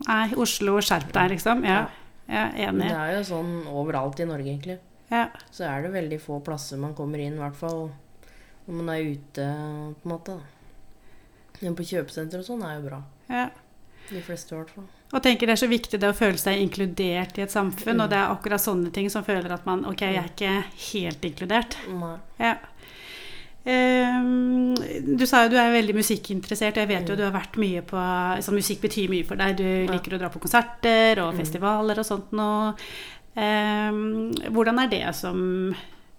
Nei, 0.08 0.29
Oslo, 0.39 0.77
skjerp 0.82 1.12
deg, 1.13 1.32
liksom. 1.36 1.63
Ja, 1.68 1.88
ja 2.29 2.46
Men 2.72 2.82
enig. 2.82 2.89
det 2.89 2.98
er 3.00 3.18
jo 3.18 3.24
sånn 3.27 3.51
overalt 3.68 4.20
i 4.20 4.25
Norge, 4.29 4.46
egentlig. 4.53 4.77
Ja. 5.12 5.25
Så 5.51 5.65
er 5.65 5.82
det 5.84 5.91
veldig 5.91 6.20
få 6.22 6.39
plasser 6.46 6.77
man 6.77 6.94
kommer 6.96 7.20
inn, 7.20 7.34
i 7.36 7.41
hvert 7.41 7.56
fall 7.58 7.89
når 8.68 8.74
man 8.84 8.89
er 8.96 9.01
ute, 9.15 9.48
på 10.01 10.06
en 10.06 10.12
måte. 10.13 10.39
Men 11.62 11.75
på 11.75 11.84
kjøpesenter 11.89 12.39
og 12.39 12.46
sånn 12.48 12.63
er 12.63 12.77
jo 12.79 12.86
bra. 12.89 13.01
ja. 13.29 13.50
De 14.10 14.22
fleste, 14.25 14.56
i 14.56 14.58
hvert 14.58 14.72
fall. 14.74 14.86
Og 15.13 15.22
tenker 15.22 15.46
det 15.46 15.53
er 15.53 15.60
så 15.62 15.68
viktig 15.70 16.00
det 16.01 16.08
å 16.10 16.15
føle 16.18 16.38
seg 16.41 16.58
inkludert 16.63 17.38
i 17.38 17.44
et 17.44 17.51
samfunn, 17.53 17.98
Mm. 17.98 18.01
og 18.03 18.10
det 18.10 18.18
er 18.18 18.32
akkurat 18.34 18.62
sånne 18.62 18.91
ting 18.91 19.08
som 19.10 19.24
føler 19.24 19.51
at 19.53 19.65
man 19.68 19.86
Ok, 19.86 20.01
jeg 20.01 20.15
er 20.18 20.29
ikke 20.29 20.63
helt 20.94 21.22
inkludert. 21.22 21.75
Nei. 21.94 22.18
Ja. 22.39 22.56
Ehm, 23.66 24.74
du 25.18 25.25
sa 25.28 25.44
jo 25.44 25.50
du 25.54 25.58
er 25.60 25.72
veldig 25.74 25.96
musikkinteressert. 25.98 26.78
Jeg 26.80 26.88
vet 26.88 27.08
jo 27.08 27.13
Mm. 27.13 27.18
du 27.18 27.24
har 27.24 27.32
vært 27.42 27.58
mye 27.58 27.82
på 27.82 27.98
altså 27.98 28.51
Musikk 28.54 28.82
betyr 28.82 29.10
mye 29.10 29.25
for 29.25 29.36
deg. 29.36 29.58
Du 29.58 29.63
liker 29.92 30.16
å 30.16 30.20
dra 30.20 30.30
på 30.30 30.39
konserter 30.39 31.20
og 31.20 31.34
Mm. 31.34 31.39
festivaler 31.39 31.98
og 32.00 32.06
sånt 32.06 32.32
nå. 32.32 32.75
Ehm, 33.36 34.32
hvordan 34.51 34.80
er 34.84 34.88
det 34.89 35.16
som 35.16 35.75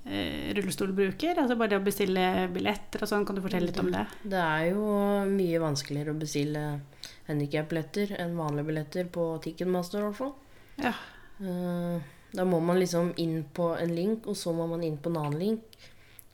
eh, 0.07 0.53
rullestolbruker? 0.55 1.37
Altså 1.39 1.57
bare 1.59 1.69
det 1.71 1.81
å 1.81 1.85
bestille 1.85 2.49
billetter 2.53 3.03
og 3.03 3.09
sånn. 3.09 3.27
Kan 3.27 3.37
du 3.37 3.43
fortelle 3.43 3.67
litt 3.67 3.79
om 3.81 3.91
det? 3.93 4.07
Det 4.25 4.39
er 4.39 4.71
jo 4.71 5.25
mye 5.29 5.61
vanskeligere 5.61 6.15
å 6.15 6.19
bestille 6.19 6.81
handikap-billetter 7.29 8.17
enn 8.19 8.37
vanlige 8.37 8.67
billetter 8.67 9.05
på 9.13 9.41
Ticketmaster, 9.43 9.99
i 10.01 10.03
hvert 10.03 10.17
fall. 10.17 10.35
Ja. 10.79 10.95
Eh, 11.43 12.01
Da 12.33 12.45
må 12.45 12.61
man 12.63 12.79
liksom 12.79 13.13
inn 13.19 13.45
på 13.53 13.77
en 13.77 13.89
link, 13.93 14.25
og 14.29 14.37
så 14.37 14.55
må 14.55 14.69
man 14.69 14.85
inn 14.85 14.97
på 14.99 15.11
en 15.11 15.17
annen 15.17 15.37
link. 15.41 15.63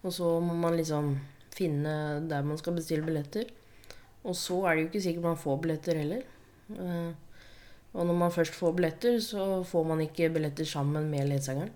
Og 0.06 0.12
så 0.14 0.28
må 0.44 0.54
man 0.54 0.76
liksom 0.78 1.14
finne 1.56 1.92
der 2.30 2.44
man 2.46 2.58
skal 2.60 2.76
bestille 2.78 3.02
billetter. 3.06 3.48
Og 4.26 4.34
så 4.38 4.60
er 4.66 4.76
det 4.76 4.82
jo 4.84 4.88
ikke 4.90 5.02
sikkert 5.06 5.26
man 5.32 5.40
får 5.40 5.60
billetter 5.64 5.98
heller. 6.02 6.22
Eh, 6.76 7.12
Og 7.96 8.04
når 8.04 8.16
man 8.20 8.30
først 8.34 8.52
får 8.52 8.74
billetter, 8.76 9.14
så 9.24 9.64
får 9.64 9.84
man 9.88 10.00
ikke 10.04 10.26
billetter 10.34 10.66
sammen 10.68 11.06
med 11.10 11.28
ledsageren. 11.30 11.70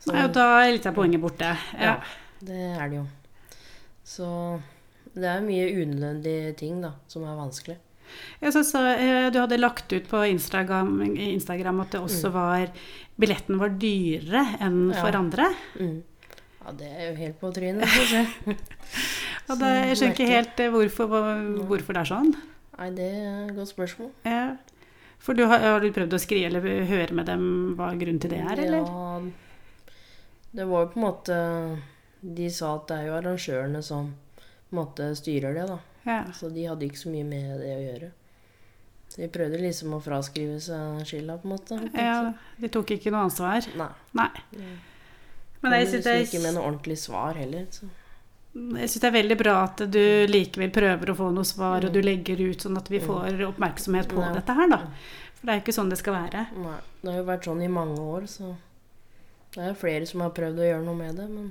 Så- 0.00 0.12
Nei, 0.14 0.26
da 0.32 0.44
er 0.62 0.72
litt 0.72 0.86
av 0.88 0.94
poenget 0.94 1.20
borte. 1.20 1.50
Ja. 1.74 1.80
ja, 1.80 1.96
det 2.40 2.56
er 2.78 2.88
det 2.88 2.96
jo. 2.96 3.06
Så 4.04 4.28
det 5.14 5.24
er 5.28 5.42
mye 5.44 5.66
unødvendige 5.82 6.54
ting 6.56 6.80
da, 6.80 6.92
som 7.08 7.24
er 7.24 7.36
vanskelig. 7.36 7.76
Jeg 8.40 8.52
så, 8.56 8.62
eh, 8.96 9.28
du 9.30 9.38
hadde 9.42 9.58
lagt 9.60 9.92
ut 9.92 10.08
på 10.08 10.22
Instagram, 10.30 11.02
Instagram 11.18 11.80
at 11.80 11.90
det 11.90 12.00
også 12.00 12.30
var 12.32 12.70
Billetten 13.20 13.58
var 13.58 13.68
dyrere 13.68 14.56
enn 14.62 14.94
for 14.94 15.10
Mm. 15.10 15.12
Ja. 15.12 15.18
andre. 15.18 15.54
Mm. 15.78 16.02
Ja, 16.68 16.74
det 16.76 16.88
er 16.92 17.06
jo 17.06 17.12
helt 17.16 17.38
på 17.40 17.48
trynet, 17.56 17.88
se. 18.10 18.20
Og 19.48 19.54
det, 19.56 19.68
jeg 19.88 19.96
skjønner 19.96 20.12
ikke 20.12 20.24
helt 20.28 20.58
eh, 20.60 20.72
hvorfor, 20.74 21.12
hvorfor 21.70 21.96
det 21.96 22.00
er 22.02 22.08
sånn. 22.10 22.32
Nei, 22.76 22.88
det 22.92 23.06
er 23.08 23.38
et 23.46 23.54
godt 23.56 23.70
spørsmål. 23.70 24.10
Ja. 24.28 24.42
For 25.24 25.38
du 25.38 25.46
har, 25.48 25.64
har 25.64 25.80
du 25.80 25.88
prøvd 25.96 26.12
å 26.12 26.20
skrive 26.20 26.50
eller 26.50 26.84
høre 26.90 27.16
med 27.16 27.26
dem 27.30 27.46
hva 27.78 27.88
grunnen 27.96 28.20
til 28.20 28.34
det 28.34 28.42
er, 28.44 28.60
eller? 28.66 28.84
Ja, 28.84 29.94
det 30.60 30.66
var 30.68 30.84
jo 30.84 30.90
på 30.92 31.00
en 31.00 31.04
måte 31.04 31.38
De 32.20 32.50
sa 32.52 32.74
at 32.76 32.86
det 32.88 32.98
er 32.98 33.08
jo 33.08 33.16
arrangørene 33.18 33.82
som 33.84 34.12
på 34.68 34.76
en 34.76 34.78
måte 34.82 35.08
styrer 35.16 35.56
det, 35.56 35.64
da. 35.72 35.78
Ja. 36.04 36.20
Så 36.36 36.52
de 36.52 36.68
hadde 36.68 36.84
ikke 36.84 37.00
så 37.00 37.14
mye 37.14 37.24
med 37.24 37.56
det 37.64 37.72
å 37.72 37.80
gjøre. 37.86 38.12
Så 39.08 39.22
de 39.22 39.30
prøvde 39.32 39.62
liksom 39.64 39.96
å 39.96 40.02
fraskrive 40.04 40.60
seg 40.60 41.00
skylda, 41.08 41.38
på 41.40 41.48
en 41.48 41.56
måte. 41.56 41.80
ja. 41.96 42.20
De 42.60 42.68
tok 42.76 42.92
ikke 42.98 43.14
noe 43.14 43.24
ansvar. 43.30 43.64
Nei. 43.80 43.90
Nei. 44.20 44.30
Men 45.62 45.74
jeg 45.80 45.88
syns 45.92 46.06
jeg... 46.06 46.26
ikke 46.28 46.42
med 46.44 46.54
noe 46.56 46.66
ordentlig 46.68 46.98
svar 47.00 47.38
heller. 47.38 47.64
Så. 47.74 47.88
jeg 48.54 48.88
synes 48.90 49.00
det 49.02 49.08
er 49.08 49.16
veldig 49.18 49.38
bra 49.40 49.54
at 49.64 49.82
du 49.90 50.02
likevel 50.30 50.70
prøver 50.74 51.10
å 51.12 51.16
få 51.18 51.30
noe 51.34 51.48
svar, 51.48 51.84
og 51.88 51.94
du 51.94 52.00
legger 52.04 52.40
ut 52.46 52.66
sånn 52.66 52.78
at 52.78 52.90
vi 52.92 53.00
får 53.02 53.42
oppmerksomhet 53.48 54.10
på 54.12 54.22
Nei. 54.22 54.32
dette 54.38 54.54
her, 54.60 54.70
da. 54.70 54.80
For 55.38 55.46
det 55.46 55.52
er 55.52 55.58
jo 55.60 55.64
ikke 55.66 55.76
sånn 55.76 55.90
det 55.92 56.00
skal 56.00 56.16
være. 56.18 56.46
Nei. 56.62 56.78
Det 57.02 57.12
har 57.12 57.20
jo 57.20 57.26
vært 57.28 57.50
sånn 57.50 57.62
i 57.62 57.70
mange 57.70 57.98
år, 58.02 58.26
så 58.30 58.54
det 59.54 59.62
er 59.64 59.68
jo 59.72 59.78
flere 59.80 60.06
som 60.06 60.22
har 60.24 60.34
prøvd 60.36 60.62
å 60.62 60.66
gjøre 60.70 60.84
noe 60.86 60.98
med 60.98 61.18
det, 61.18 61.28
men 61.32 61.48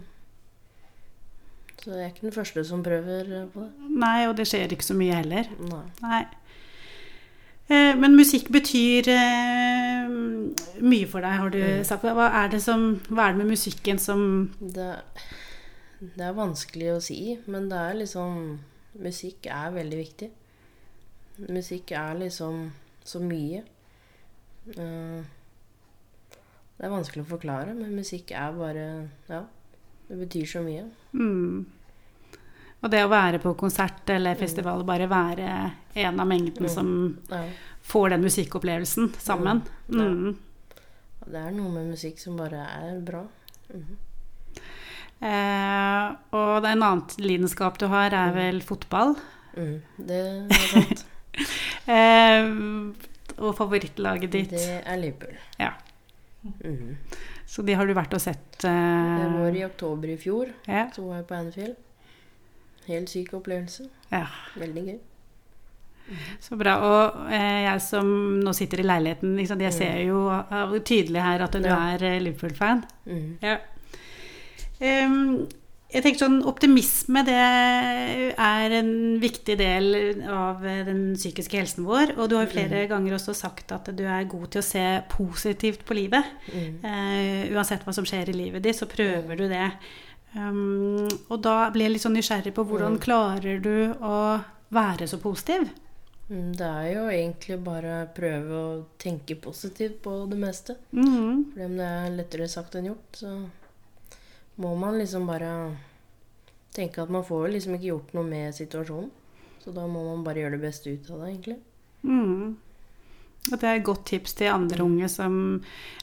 Så 1.77 1.93
jeg 1.93 2.03
er 2.03 2.09
ikke 2.11 2.25
den 2.25 2.33
første 2.35 2.63
som 2.65 2.81
prøver 2.83 3.47
på 3.53 3.61
det. 3.63 3.89
Nei, 4.01 4.27
og 4.27 4.35
det 4.39 4.47
skjer 4.49 4.73
ikke 4.73 4.85
så 4.87 4.95
mye 4.97 5.19
heller. 5.21 5.47
Nei. 5.61 5.85
Nei. 6.01 6.23
Eh, 7.69 7.93
Men 7.99 8.15
musikk 8.17 8.49
betyr 8.51 9.07
eh, 9.13 9.76
mye 10.81 11.07
for 11.07 11.21
deg, 11.21 11.31
har 11.39 11.49
du 11.49 11.57
Mm. 11.61 11.83
sagt. 11.85 12.03
Hva 12.03 12.29
er, 12.43 12.47
det 12.49 12.61
som, 12.61 12.99
hva 13.09 13.27
er 13.29 13.33
det 13.33 13.37
med 13.37 13.47
musikken 13.53 13.99
som 13.99 14.51
Det, 14.59 14.95
det 15.99 16.21
er 16.25 16.33
vanskelig 16.33 16.91
å 16.95 17.01
si, 17.01 17.39
men 17.47 17.69
det 17.69 17.77
er 17.77 17.93
liksom 18.05 18.59
Musikk 18.99 19.45
er 19.45 19.71
veldig 19.71 19.97
viktig. 19.97 20.29
Musikk 21.49 21.91
er 21.91 22.15
liksom 22.17 22.71
så 23.05 23.19
mye. 23.21 23.63
Eh, 24.75 25.23
Det 26.77 26.85
er 26.85 26.89
vanskelig 26.93 27.23
å 27.25 27.29
forklare, 27.37 27.73
men 27.75 27.95
musikk 27.95 28.31
er 28.31 28.51
bare 28.53 29.09
Ja, 29.29 29.43
det 30.09 30.17
betyr 30.29 30.45
så 30.45 30.63
mye. 30.65 30.89
mm. 31.13 31.65
Og 32.83 32.91
det 32.91 32.99
å 33.03 33.09
være 33.09 33.39
på 33.41 33.55
konsert 33.57 34.07
eller 34.09 34.35
festival, 34.35 34.83
bare 34.85 35.07
være 35.09 35.71
en 35.95 36.19
av 36.19 36.27
mengden 36.27 36.63
Mm. 36.65 36.69
som 36.69 37.17
Ja. 37.29 37.43
får 37.83 38.09
den 38.09 38.21
musikkopplevelsen 38.21 39.13
sammen. 39.17 39.63
Mm. 39.89 40.37
Mm. 41.27 41.31
Det 41.33 41.39
er 41.45 41.51
noe 41.57 41.71
med 41.75 41.89
musikk 41.91 42.19
som 42.23 42.37
bare 42.39 42.63
er 42.87 42.99
bra. 43.03 43.23
Mhm. 43.73 43.97
Eh, 45.17 46.15
og 46.37 46.65
en 46.69 46.83
annen 46.85 47.03
lidenskap 47.19 47.79
du 47.81 47.87
har, 47.89 48.13
er 48.13 48.31
vel 48.35 48.59
fotball. 48.61 49.15
Mm, 49.57 49.81
det 50.07 50.19
er 50.23 50.67
sant. 50.73 51.05
Eh, 51.87 52.43
og 53.37 53.53
favorittlaget 53.55 54.31
ditt. 54.33 54.49
Det 54.49 54.81
er 54.83 54.97
Liverpool. 54.99 55.35
Ja. 55.61 55.69
Mhm. 56.43 56.97
Så 57.47 57.63
de 57.63 57.75
har 57.77 57.85
du 57.87 57.93
vært 57.95 58.13
og 58.17 58.19
sett? 58.19 58.57
Jeg 58.65 58.71
Eh, 58.73 59.35
var 59.39 59.55
i 59.55 59.63
oktober 59.63 60.09
i 60.11 60.17
fjor, 60.17 60.49
ja. 60.67 60.87
så 60.91 61.05
var 61.05 61.15
jeg 61.21 61.27
på 61.29 61.35
Anfield. 61.37 61.75
Helt 62.87 63.09
syk 63.09 63.33
opplevelse. 63.37 63.87
ja. 64.11 64.25
Veldig 64.57 64.83
gøy. 64.89 64.99
Så 66.39 66.55
bra. 66.57 66.75
Og 66.87 67.31
eh, 67.33 67.63
jeg 67.67 67.81
som 67.81 68.07
nå 68.39 68.53
sitter 68.55 68.79
i 68.79 68.87
leiligheten, 68.87 69.35
liksom, 69.37 69.59
jeg 69.61 69.73
ser 69.73 69.97
jo 70.07 70.21
tydelig 70.85 71.21
her 71.21 71.41
at 71.43 71.51
du 71.51 71.59
Mm. 71.59 71.65
Ja. 71.65 71.77
er 71.95 72.03
eh, 72.03 72.19
Liverpool-fan. 72.21 72.83
Mm. 73.07 73.37
Ja. 73.41 73.57
Um, 74.79 75.47
jeg 75.89 76.03
tenker 76.03 76.19
sånn 76.19 76.41
Optimisme 76.45 77.21
det 77.25 77.33
er 77.37 78.73
en 78.75 79.19
viktig 79.23 79.55
del 79.57 79.87
av 80.29 80.61
den 80.61 81.13
psykiske 81.15 81.57
helsen 81.57 81.85
vår. 81.87 82.11
Og 82.19 82.29
du 82.29 82.35
har 82.37 82.45
jo 82.45 82.51
flere 82.51 82.83
Mm. 82.85 82.89
ganger 82.91 83.13
også 83.15 83.33
sagt 83.35 83.71
at 83.71 83.85
du 83.95 84.03
er 84.05 84.23
god 84.25 84.51
til 84.51 84.61
å 84.61 84.65
se 84.67 84.83
positivt 85.09 85.85
på 85.85 85.95
livet. 85.95 86.23
Mm. 86.53 86.83
Uh, 86.83 87.55
uansett 87.55 87.83
hva 87.85 87.93
som 87.93 88.05
skjer 88.05 88.29
i 88.29 88.33
livet 88.35 88.61
ditt, 88.63 88.75
så 88.75 88.85
prøver 88.85 89.35
du 89.37 89.47
det. 89.47 89.71
Um, 90.35 91.07
og 91.31 91.41
da 91.41 91.69
blir 91.71 91.87
jeg 91.87 91.91
litt 91.93 92.01
sånn 92.03 92.15
nysgjerrig 92.19 92.53
på 92.53 92.65
hvordan 92.67 92.97
Mm. 92.97 92.99
klarer 92.99 93.61
du 93.61 93.93
å 94.01 94.43
være 94.71 95.07
så 95.07 95.17
positiv? 95.17 95.69
Mm, 96.29 96.51
Det 96.59 96.65
er 96.67 96.87
jo 96.93 97.03
egentlig 97.07 97.57
bare 97.63 97.93
å 98.03 98.09
prøve 98.13 98.57
å 98.59 98.85
tenke 98.99 99.35
positivt 99.39 100.01
på 100.03 100.29
det 100.29 100.37
meste. 100.37 100.75
Mhm. 100.91 101.53
For 101.53 101.65
om 101.65 101.77
det 101.77 101.85
er 101.87 102.09
lettere 102.17 102.47
sagt 102.49 102.75
enn 102.75 102.89
gjort, 102.91 103.11
så 103.13 103.49
må 104.59 104.75
man 104.77 104.97
liksom 104.99 105.25
bare 105.27 105.77
tenke 106.73 107.01
at 107.01 107.09
man 107.09 107.23
får 107.23 107.49
liksom 107.53 107.75
ikke 107.75 107.91
gjort 107.93 108.13
noe 108.13 108.23
med 108.27 108.53
situasjonen. 108.53 109.09
Så 109.63 109.73
da 109.73 109.87
må 109.87 110.03
man 110.03 110.23
bare 110.23 110.43
gjøre 110.43 110.51
det 110.59 110.61
beste 110.61 110.91
ut 110.93 111.09
av 111.11 111.19
det, 111.21 111.31
egentlig. 111.33 111.59
Mm. 112.03 112.57
Det 113.47 113.63
er 113.63 113.77
et 113.77 113.85
godt 113.87 114.03
tips 114.09 114.33
til 114.37 114.51
andre 114.51 114.83
unge 114.83 115.07
som 115.11 115.35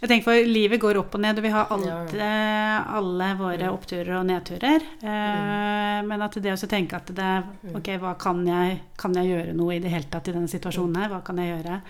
Jeg 0.01 0.09
tenker 0.09 0.27
for 0.31 0.49
livet 0.49 0.81
går 0.81 0.99
opp 1.03 1.17
og 1.17 1.21
ned, 1.25 1.39
og 1.39 1.45
vi 1.45 1.53
har 1.53 1.73
alt, 1.75 2.15
eh, 2.15 2.95
alle 2.99 3.29
våre 3.39 3.71
oppturer 3.73 4.15
og 4.19 4.27
nedturer. 4.29 4.87
Eh, 5.03 6.01
Men 6.09 6.25
at 6.25 6.39
det 6.41 6.55
å 6.55 6.71
tenke 6.71 6.97
at 6.97 7.13
det 7.15 7.25
er 7.25 7.45
Ok, 7.75 7.93
hva 8.01 8.15
kan 8.19 8.41
jeg 8.47 8.81
Kan 8.97 9.15
jeg 9.15 9.31
gjøre 9.33 9.55
noe 9.55 9.77
i 9.77 9.83
det 9.85 9.93
hele 9.93 10.11
tatt 10.11 10.29
i 10.29 10.37
denne 10.37 10.49
situasjonen 10.49 10.97
her? 11.03 11.13
Hva 11.13 11.23
kan 11.25 11.39
jeg 11.43 11.53
gjøre? 11.53 11.81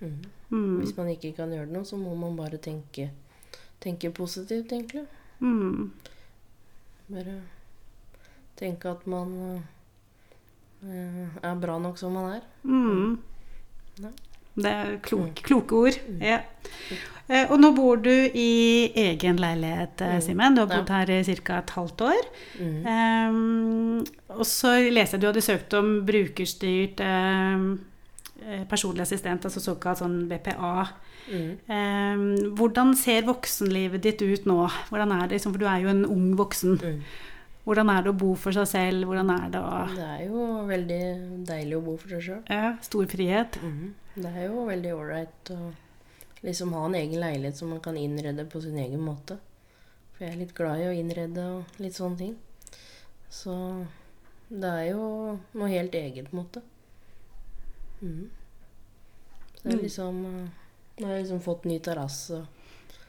Mm. 0.00 0.16
Mm. 0.50 0.80
Hvis 0.80 0.96
man 0.96 1.10
ikke 1.10 1.32
kan 1.34 1.52
gjøre 1.52 1.70
noe, 1.72 1.84
så 1.88 1.98
må 1.98 2.14
man 2.18 2.36
bare 2.36 2.60
tenke, 2.62 3.08
tenke 3.82 4.10
positivt, 4.14 4.70
egentlig. 4.70 5.06
Mm. 5.40 5.90
Bare 7.08 7.38
tenke 8.58 8.92
at 8.92 9.06
man 9.10 9.32
uh, 10.84 11.24
er 11.42 11.56
bra 11.60 11.78
nok 11.82 11.98
som 11.98 12.14
man 12.14 12.36
er. 12.36 12.46
Mm. 12.62 13.18
Ja. 14.04 14.12
Det 14.56 14.70
er 14.70 14.96
kloke, 15.02 15.42
kloke 15.42 15.72
ord. 15.74 15.96
Ja. 16.20 16.40
Eh, 17.28 17.46
Og 17.50 17.56
nå 17.58 17.70
bor 17.74 17.96
du 17.96 18.10
i 18.10 18.92
egen 18.94 19.36
leilighet, 19.40 20.00
eh, 20.04 20.14
Mm. 20.18 20.20
Simen. 20.20 20.54
Du 20.54 20.60
har 20.60 20.68
bodd 20.68 20.88
her 20.92 21.10
i 21.10 21.22
ca. 21.24 21.58
et 21.58 21.70
halvt 21.70 22.00
år. 22.04 22.26
Mm. 22.60 22.86
Um, 22.86 24.04
og 24.28 24.44
så 24.46 24.74
leser 24.92 25.16
jeg 25.18 25.18
at 25.18 25.20
du 25.22 25.26
hadde 25.26 25.42
søkt 25.42 25.74
om 25.74 26.04
brukerstyrt 26.06 27.00
um, 27.00 27.80
personlig 28.68 29.00
assistent, 29.06 29.44
altså 29.48 29.60
såkalt 29.64 29.98
sånn 30.02 30.28
BPA. 30.28 30.86
Mm. 31.32 31.58
Um, 31.72 32.54
hvordan 32.58 32.94
ser 32.94 33.22
voksenlivet 33.24 34.02
ditt 34.04 34.20
ut 34.22 34.44
nå? 34.46 34.68
Hvordan 34.90 35.12
er 35.16 35.26
det, 35.26 35.38
liksom, 35.38 35.52
For 35.52 35.58
du 35.58 35.66
er 35.66 35.80
jo 35.80 35.88
en 35.88 36.04
ung 36.04 36.34
voksen. 36.36 36.76
Mm. 36.82 37.00
Hvordan 37.64 37.88
er 37.88 38.02
det 38.04 38.10
å 38.12 38.18
bo 38.20 38.34
for 38.36 38.52
seg 38.52 38.66
selv? 38.68 39.06
Hvordan 39.08 39.30
er 39.32 39.48
det 39.48 39.60
å 39.64 39.88
Det 39.96 40.04
er 40.04 40.26
jo 40.28 40.66
veldig 40.68 41.02
deilig 41.48 41.76
å 41.78 41.84
bo 41.86 41.96
for 41.96 42.08
seg 42.12 42.20
sjøl. 42.26 42.42
ja, 42.50 42.74
Stor 42.82 43.06
frihet. 43.06 43.56
Det 44.14 44.30
er 44.30 44.46
jo 44.46 44.64
veldig 44.68 44.92
ålreit 44.94 45.50
å 45.50 45.72
liksom 46.44 46.72
ha 46.76 46.84
en 46.86 46.94
egen 46.94 47.18
leilighet 47.20 47.56
som 47.58 47.70
man 47.74 47.80
kan 47.82 47.96
innrede 47.98 48.44
på 48.50 48.60
sin 48.62 48.78
egen 48.78 49.00
måte. 49.02 49.38
For 50.14 50.24
jeg 50.24 50.34
er 50.34 50.40
litt 50.44 50.54
glad 50.54 50.80
i 50.84 50.88
å 50.90 50.94
innrede 50.94 51.44
og 51.56 51.80
litt 51.82 51.96
sånne 51.98 52.18
ting. 52.20 52.34
Så 53.34 53.54
det 54.50 54.70
er 54.70 54.84
jo 54.92 55.06
noe 55.58 55.70
helt 55.72 55.94
eget, 55.98 56.28
på 56.30 56.36
en 56.36 56.42
måte. 56.44 56.62
Mm. 58.02 58.30
Så 59.56 59.62
det 59.64 59.72
er 59.72 59.76
Mm. 59.78 59.82
liksom 59.82 60.26
eh, 60.26 60.48
Nå 61.00 61.06
har 61.08 61.14
jeg 61.16 61.22
liksom 61.24 61.40
fått 61.42 61.64
ny 61.66 61.78
terrasse. 61.82 62.44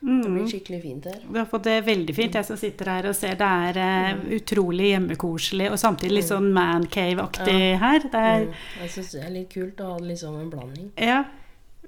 Det 0.05 0.11
Mm. 0.11 0.33
blir 0.35 0.45
skikkelig 0.47 0.81
fint 0.83 1.05
her. 1.05 1.19
Du 1.31 1.37
har 1.39 1.45
fått 1.49 1.63
det 1.63 1.79
veldig 1.85 2.13
fint, 2.15 2.33
jeg 2.37 2.45
som 2.45 2.57
sitter 2.57 2.85
her 2.85 3.07
og 3.09 3.15
ser. 3.15 3.33
Det 3.39 3.47
er 3.47 3.77
eh, 3.81 4.19
utrolig 4.37 4.91
hjemmekoselig, 4.93 5.71
og 5.71 5.79
samtidig 5.81 6.11
litt 6.19 6.27
sånn 6.29 6.51
mancave-aktig 6.53 7.79
her. 7.79 7.99
Det 7.99 8.13
er, 8.13 8.45
Mm. 8.45 8.53
Jeg 8.81 8.89
syns 8.91 9.11
det 9.11 9.23
er 9.25 9.29
litt 9.31 9.49
kult 9.49 9.75
å 9.81 9.87
ha 9.93 9.97
liksom 9.99 10.39
en 10.41 10.49
blanding. 10.51 10.91
ja, 10.97 11.23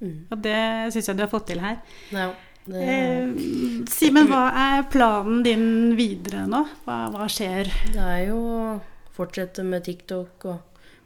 Mm. 0.02 0.26
og 0.32 0.42
det 0.42 0.94
syns 0.94 1.06
jeg 1.08 1.18
du 1.18 1.22
har 1.24 1.30
fått 1.30 1.46
til 1.48 1.60
her. 1.60 1.78
Ja, 2.12 2.32
det, 2.66 2.82
Eh, 2.82 3.86
Simen, 3.86 4.28
hva 4.28 4.52
er 4.52 4.84
planen 4.90 5.44
din 5.44 5.96
videre 5.96 6.48
nå? 6.48 6.68
Hva, 6.88 7.12
hva 7.12 7.28
skjer? 7.30 7.66
Det 7.94 8.02
er 8.02 8.28
jo 8.30 8.36
å 8.36 8.82
fortsette 9.16 9.64
med 9.64 9.84
TikTok 9.84 10.46
og 10.46 10.60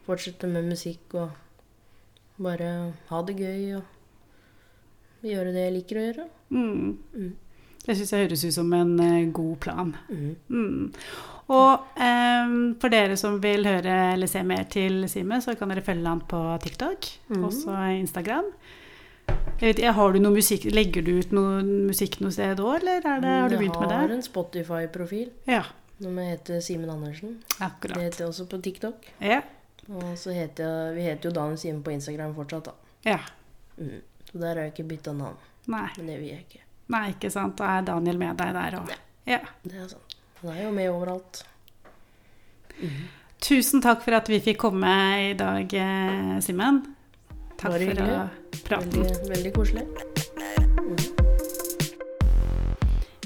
fortsette 0.08 0.48
med 0.48 0.64
musikk 0.66 1.14
og 1.16 1.32
bare 2.40 2.94
ha 3.10 3.22
det 3.22 3.36
gøy 3.38 3.76
og 3.78 3.84
gjøre 5.30 5.54
det 5.54 5.64
jeg 5.68 5.74
liker 5.78 5.96
å 6.02 6.06
gjøre. 6.08 6.26
Mm. 6.50 6.98
Mm. 7.16 7.32
Det 7.86 7.96
syns 7.98 8.12
jeg 8.14 8.28
høres 8.28 8.44
ut 8.46 8.54
som 8.54 8.74
en 8.78 9.00
eh, 9.00 9.26
god 9.34 9.56
plan. 9.60 9.96
Mm. 10.10 10.36
Mm. 10.50 10.92
Og 11.52 11.98
eh, 12.00 12.52
for 12.80 12.94
dere 12.94 13.18
som 13.18 13.40
vil 13.44 13.66
høre 13.66 13.96
eller 14.14 14.28
se 14.30 14.44
mer 14.48 14.64
til 14.72 15.02
Simen, 15.10 15.42
så 15.42 15.56
kan 15.58 15.70
dere 15.74 15.82
følge 15.84 16.08
han 16.08 16.22
på 16.22 16.42
TikTok, 16.64 17.10
Mhm. 17.30 17.44
også 17.50 17.78
Instagram. 18.00 18.52
Jeg 19.62 19.62
vet, 19.62 19.78
ikke, 19.80 19.92
har 19.94 20.12
du 20.14 20.20
noe 20.20 20.34
musikk, 20.34 20.64
Legger 20.74 21.04
du 21.06 21.12
ut 21.20 21.32
noe 21.32 21.62
musikk 21.64 22.20
noe 22.22 22.32
sted 22.34 22.58
òg, 22.60 22.80
eller 22.82 22.98
er 23.06 23.22
det, 23.22 23.30
har 23.42 23.50
du 23.50 23.58
begynt 23.58 23.80
med 23.80 23.90
det? 23.90 23.98
Jeg 23.98 24.08
har 24.08 24.16
en 24.16 24.22
Spotify-profil 24.26 25.30
Ja, 25.48 25.64
som 26.02 26.18
heter 26.18 26.60
Simen 26.62 26.90
Andersen. 26.90 27.38
Akkurat. 27.62 27.96
Det 27.96 28.04
heter 28.04 28.24
jeg 28.26 28.30
også 28.34 28.48
på 28.50 28.62
TikTok. 28.62 29.06
Ja, 29.22 29.42
Og 29.90 30.18
så 30.18 30.32
heter 30.34 30.64
jeg, 30.64 30.96
vi 30.96 31.02
heter 31.02 31.30
jo 31.30 31.34
Daniel 31.36 31.58
Simen 31.58 31.84
på 31.84 31.92
Instagram 31.92 32.34
fortsatt, 32.36 32.66
da. 32.66 32.72
ja. 33.06 33.20
Mm. 33.78 34.02
Så 34.30 34.40
der 34.40 34.48
har 34.56 34.68
jeg 34.68 34.74
ikke 34.76 34.88
bytta 34.94 35.14
navn. 35.18 35.38
Nei, 35.72 35.88
Men 35.98 36.08
det 36.08 36.20
vil 36.20 36.28
jeg 36.30 36.46
ikke. 36.46 36.62
nei, 36.92 37.06
ikke 37.14 37.32
sant. 37.32 37.56
Da 37.58 37.78
er 37.78 37.82
Daniel 37.88 38.18
med 38.18 38.38
deg 38.38 38.54
der 38.58 38.78
òg. 38.82 38.92
Ja. 39.30 39.40
Det 39.64 39.78
er 39.78 39.88
sant. 39.88 40.16
Han 40.42 40.52
er 40.56 40.64
jo 40.64 40.72
med 40.76 40.90
overalt. 40.90 41.44
Tusen 43.42 43.82
takk 43.82 44.02
for 44.06 44.14
at 44.18 44.28
vi 44.30 44.40
fikk 44.42 44.58
komme 44.62 44.92
i 45.30 45.34
dag, 45.38 45.74
eh, 45.74 46.40
Simen. 46.42 46.82
Takk 47.58 47.72
Bare 47.72 47.88
for 47.92 48.02
å 48.02 48.30
prate. 48.66 48.90
Veldig, 48.90 49.30
veldig 49.30 49.54
koselig. 49.54 49.86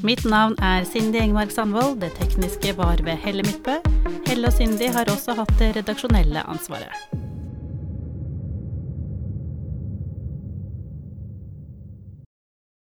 Mitt 0.06 0.24
navn 0.30 0.54
er 0.62 0.84
Cindy 0.86 1.18
Engmark 1.24 1.52
Sandvold. 1.52 2.00
Det 2.04 2.12
tekniske 2.20 2.76
var 2.78 3.02
ved 3.02 3.18
Helle 3.24 3.44
Midtbø. 3.48 3.80
Helle 4.28 4.48
og 4.52 4.54
Cindy 4.54 4.92
har 4.94 5.06
også 5.10 5.34
hatt 5.40 5.56
det 5.58 5.72
redaksjonelle 5.80 6.44
ansvaret. 6.52 7.25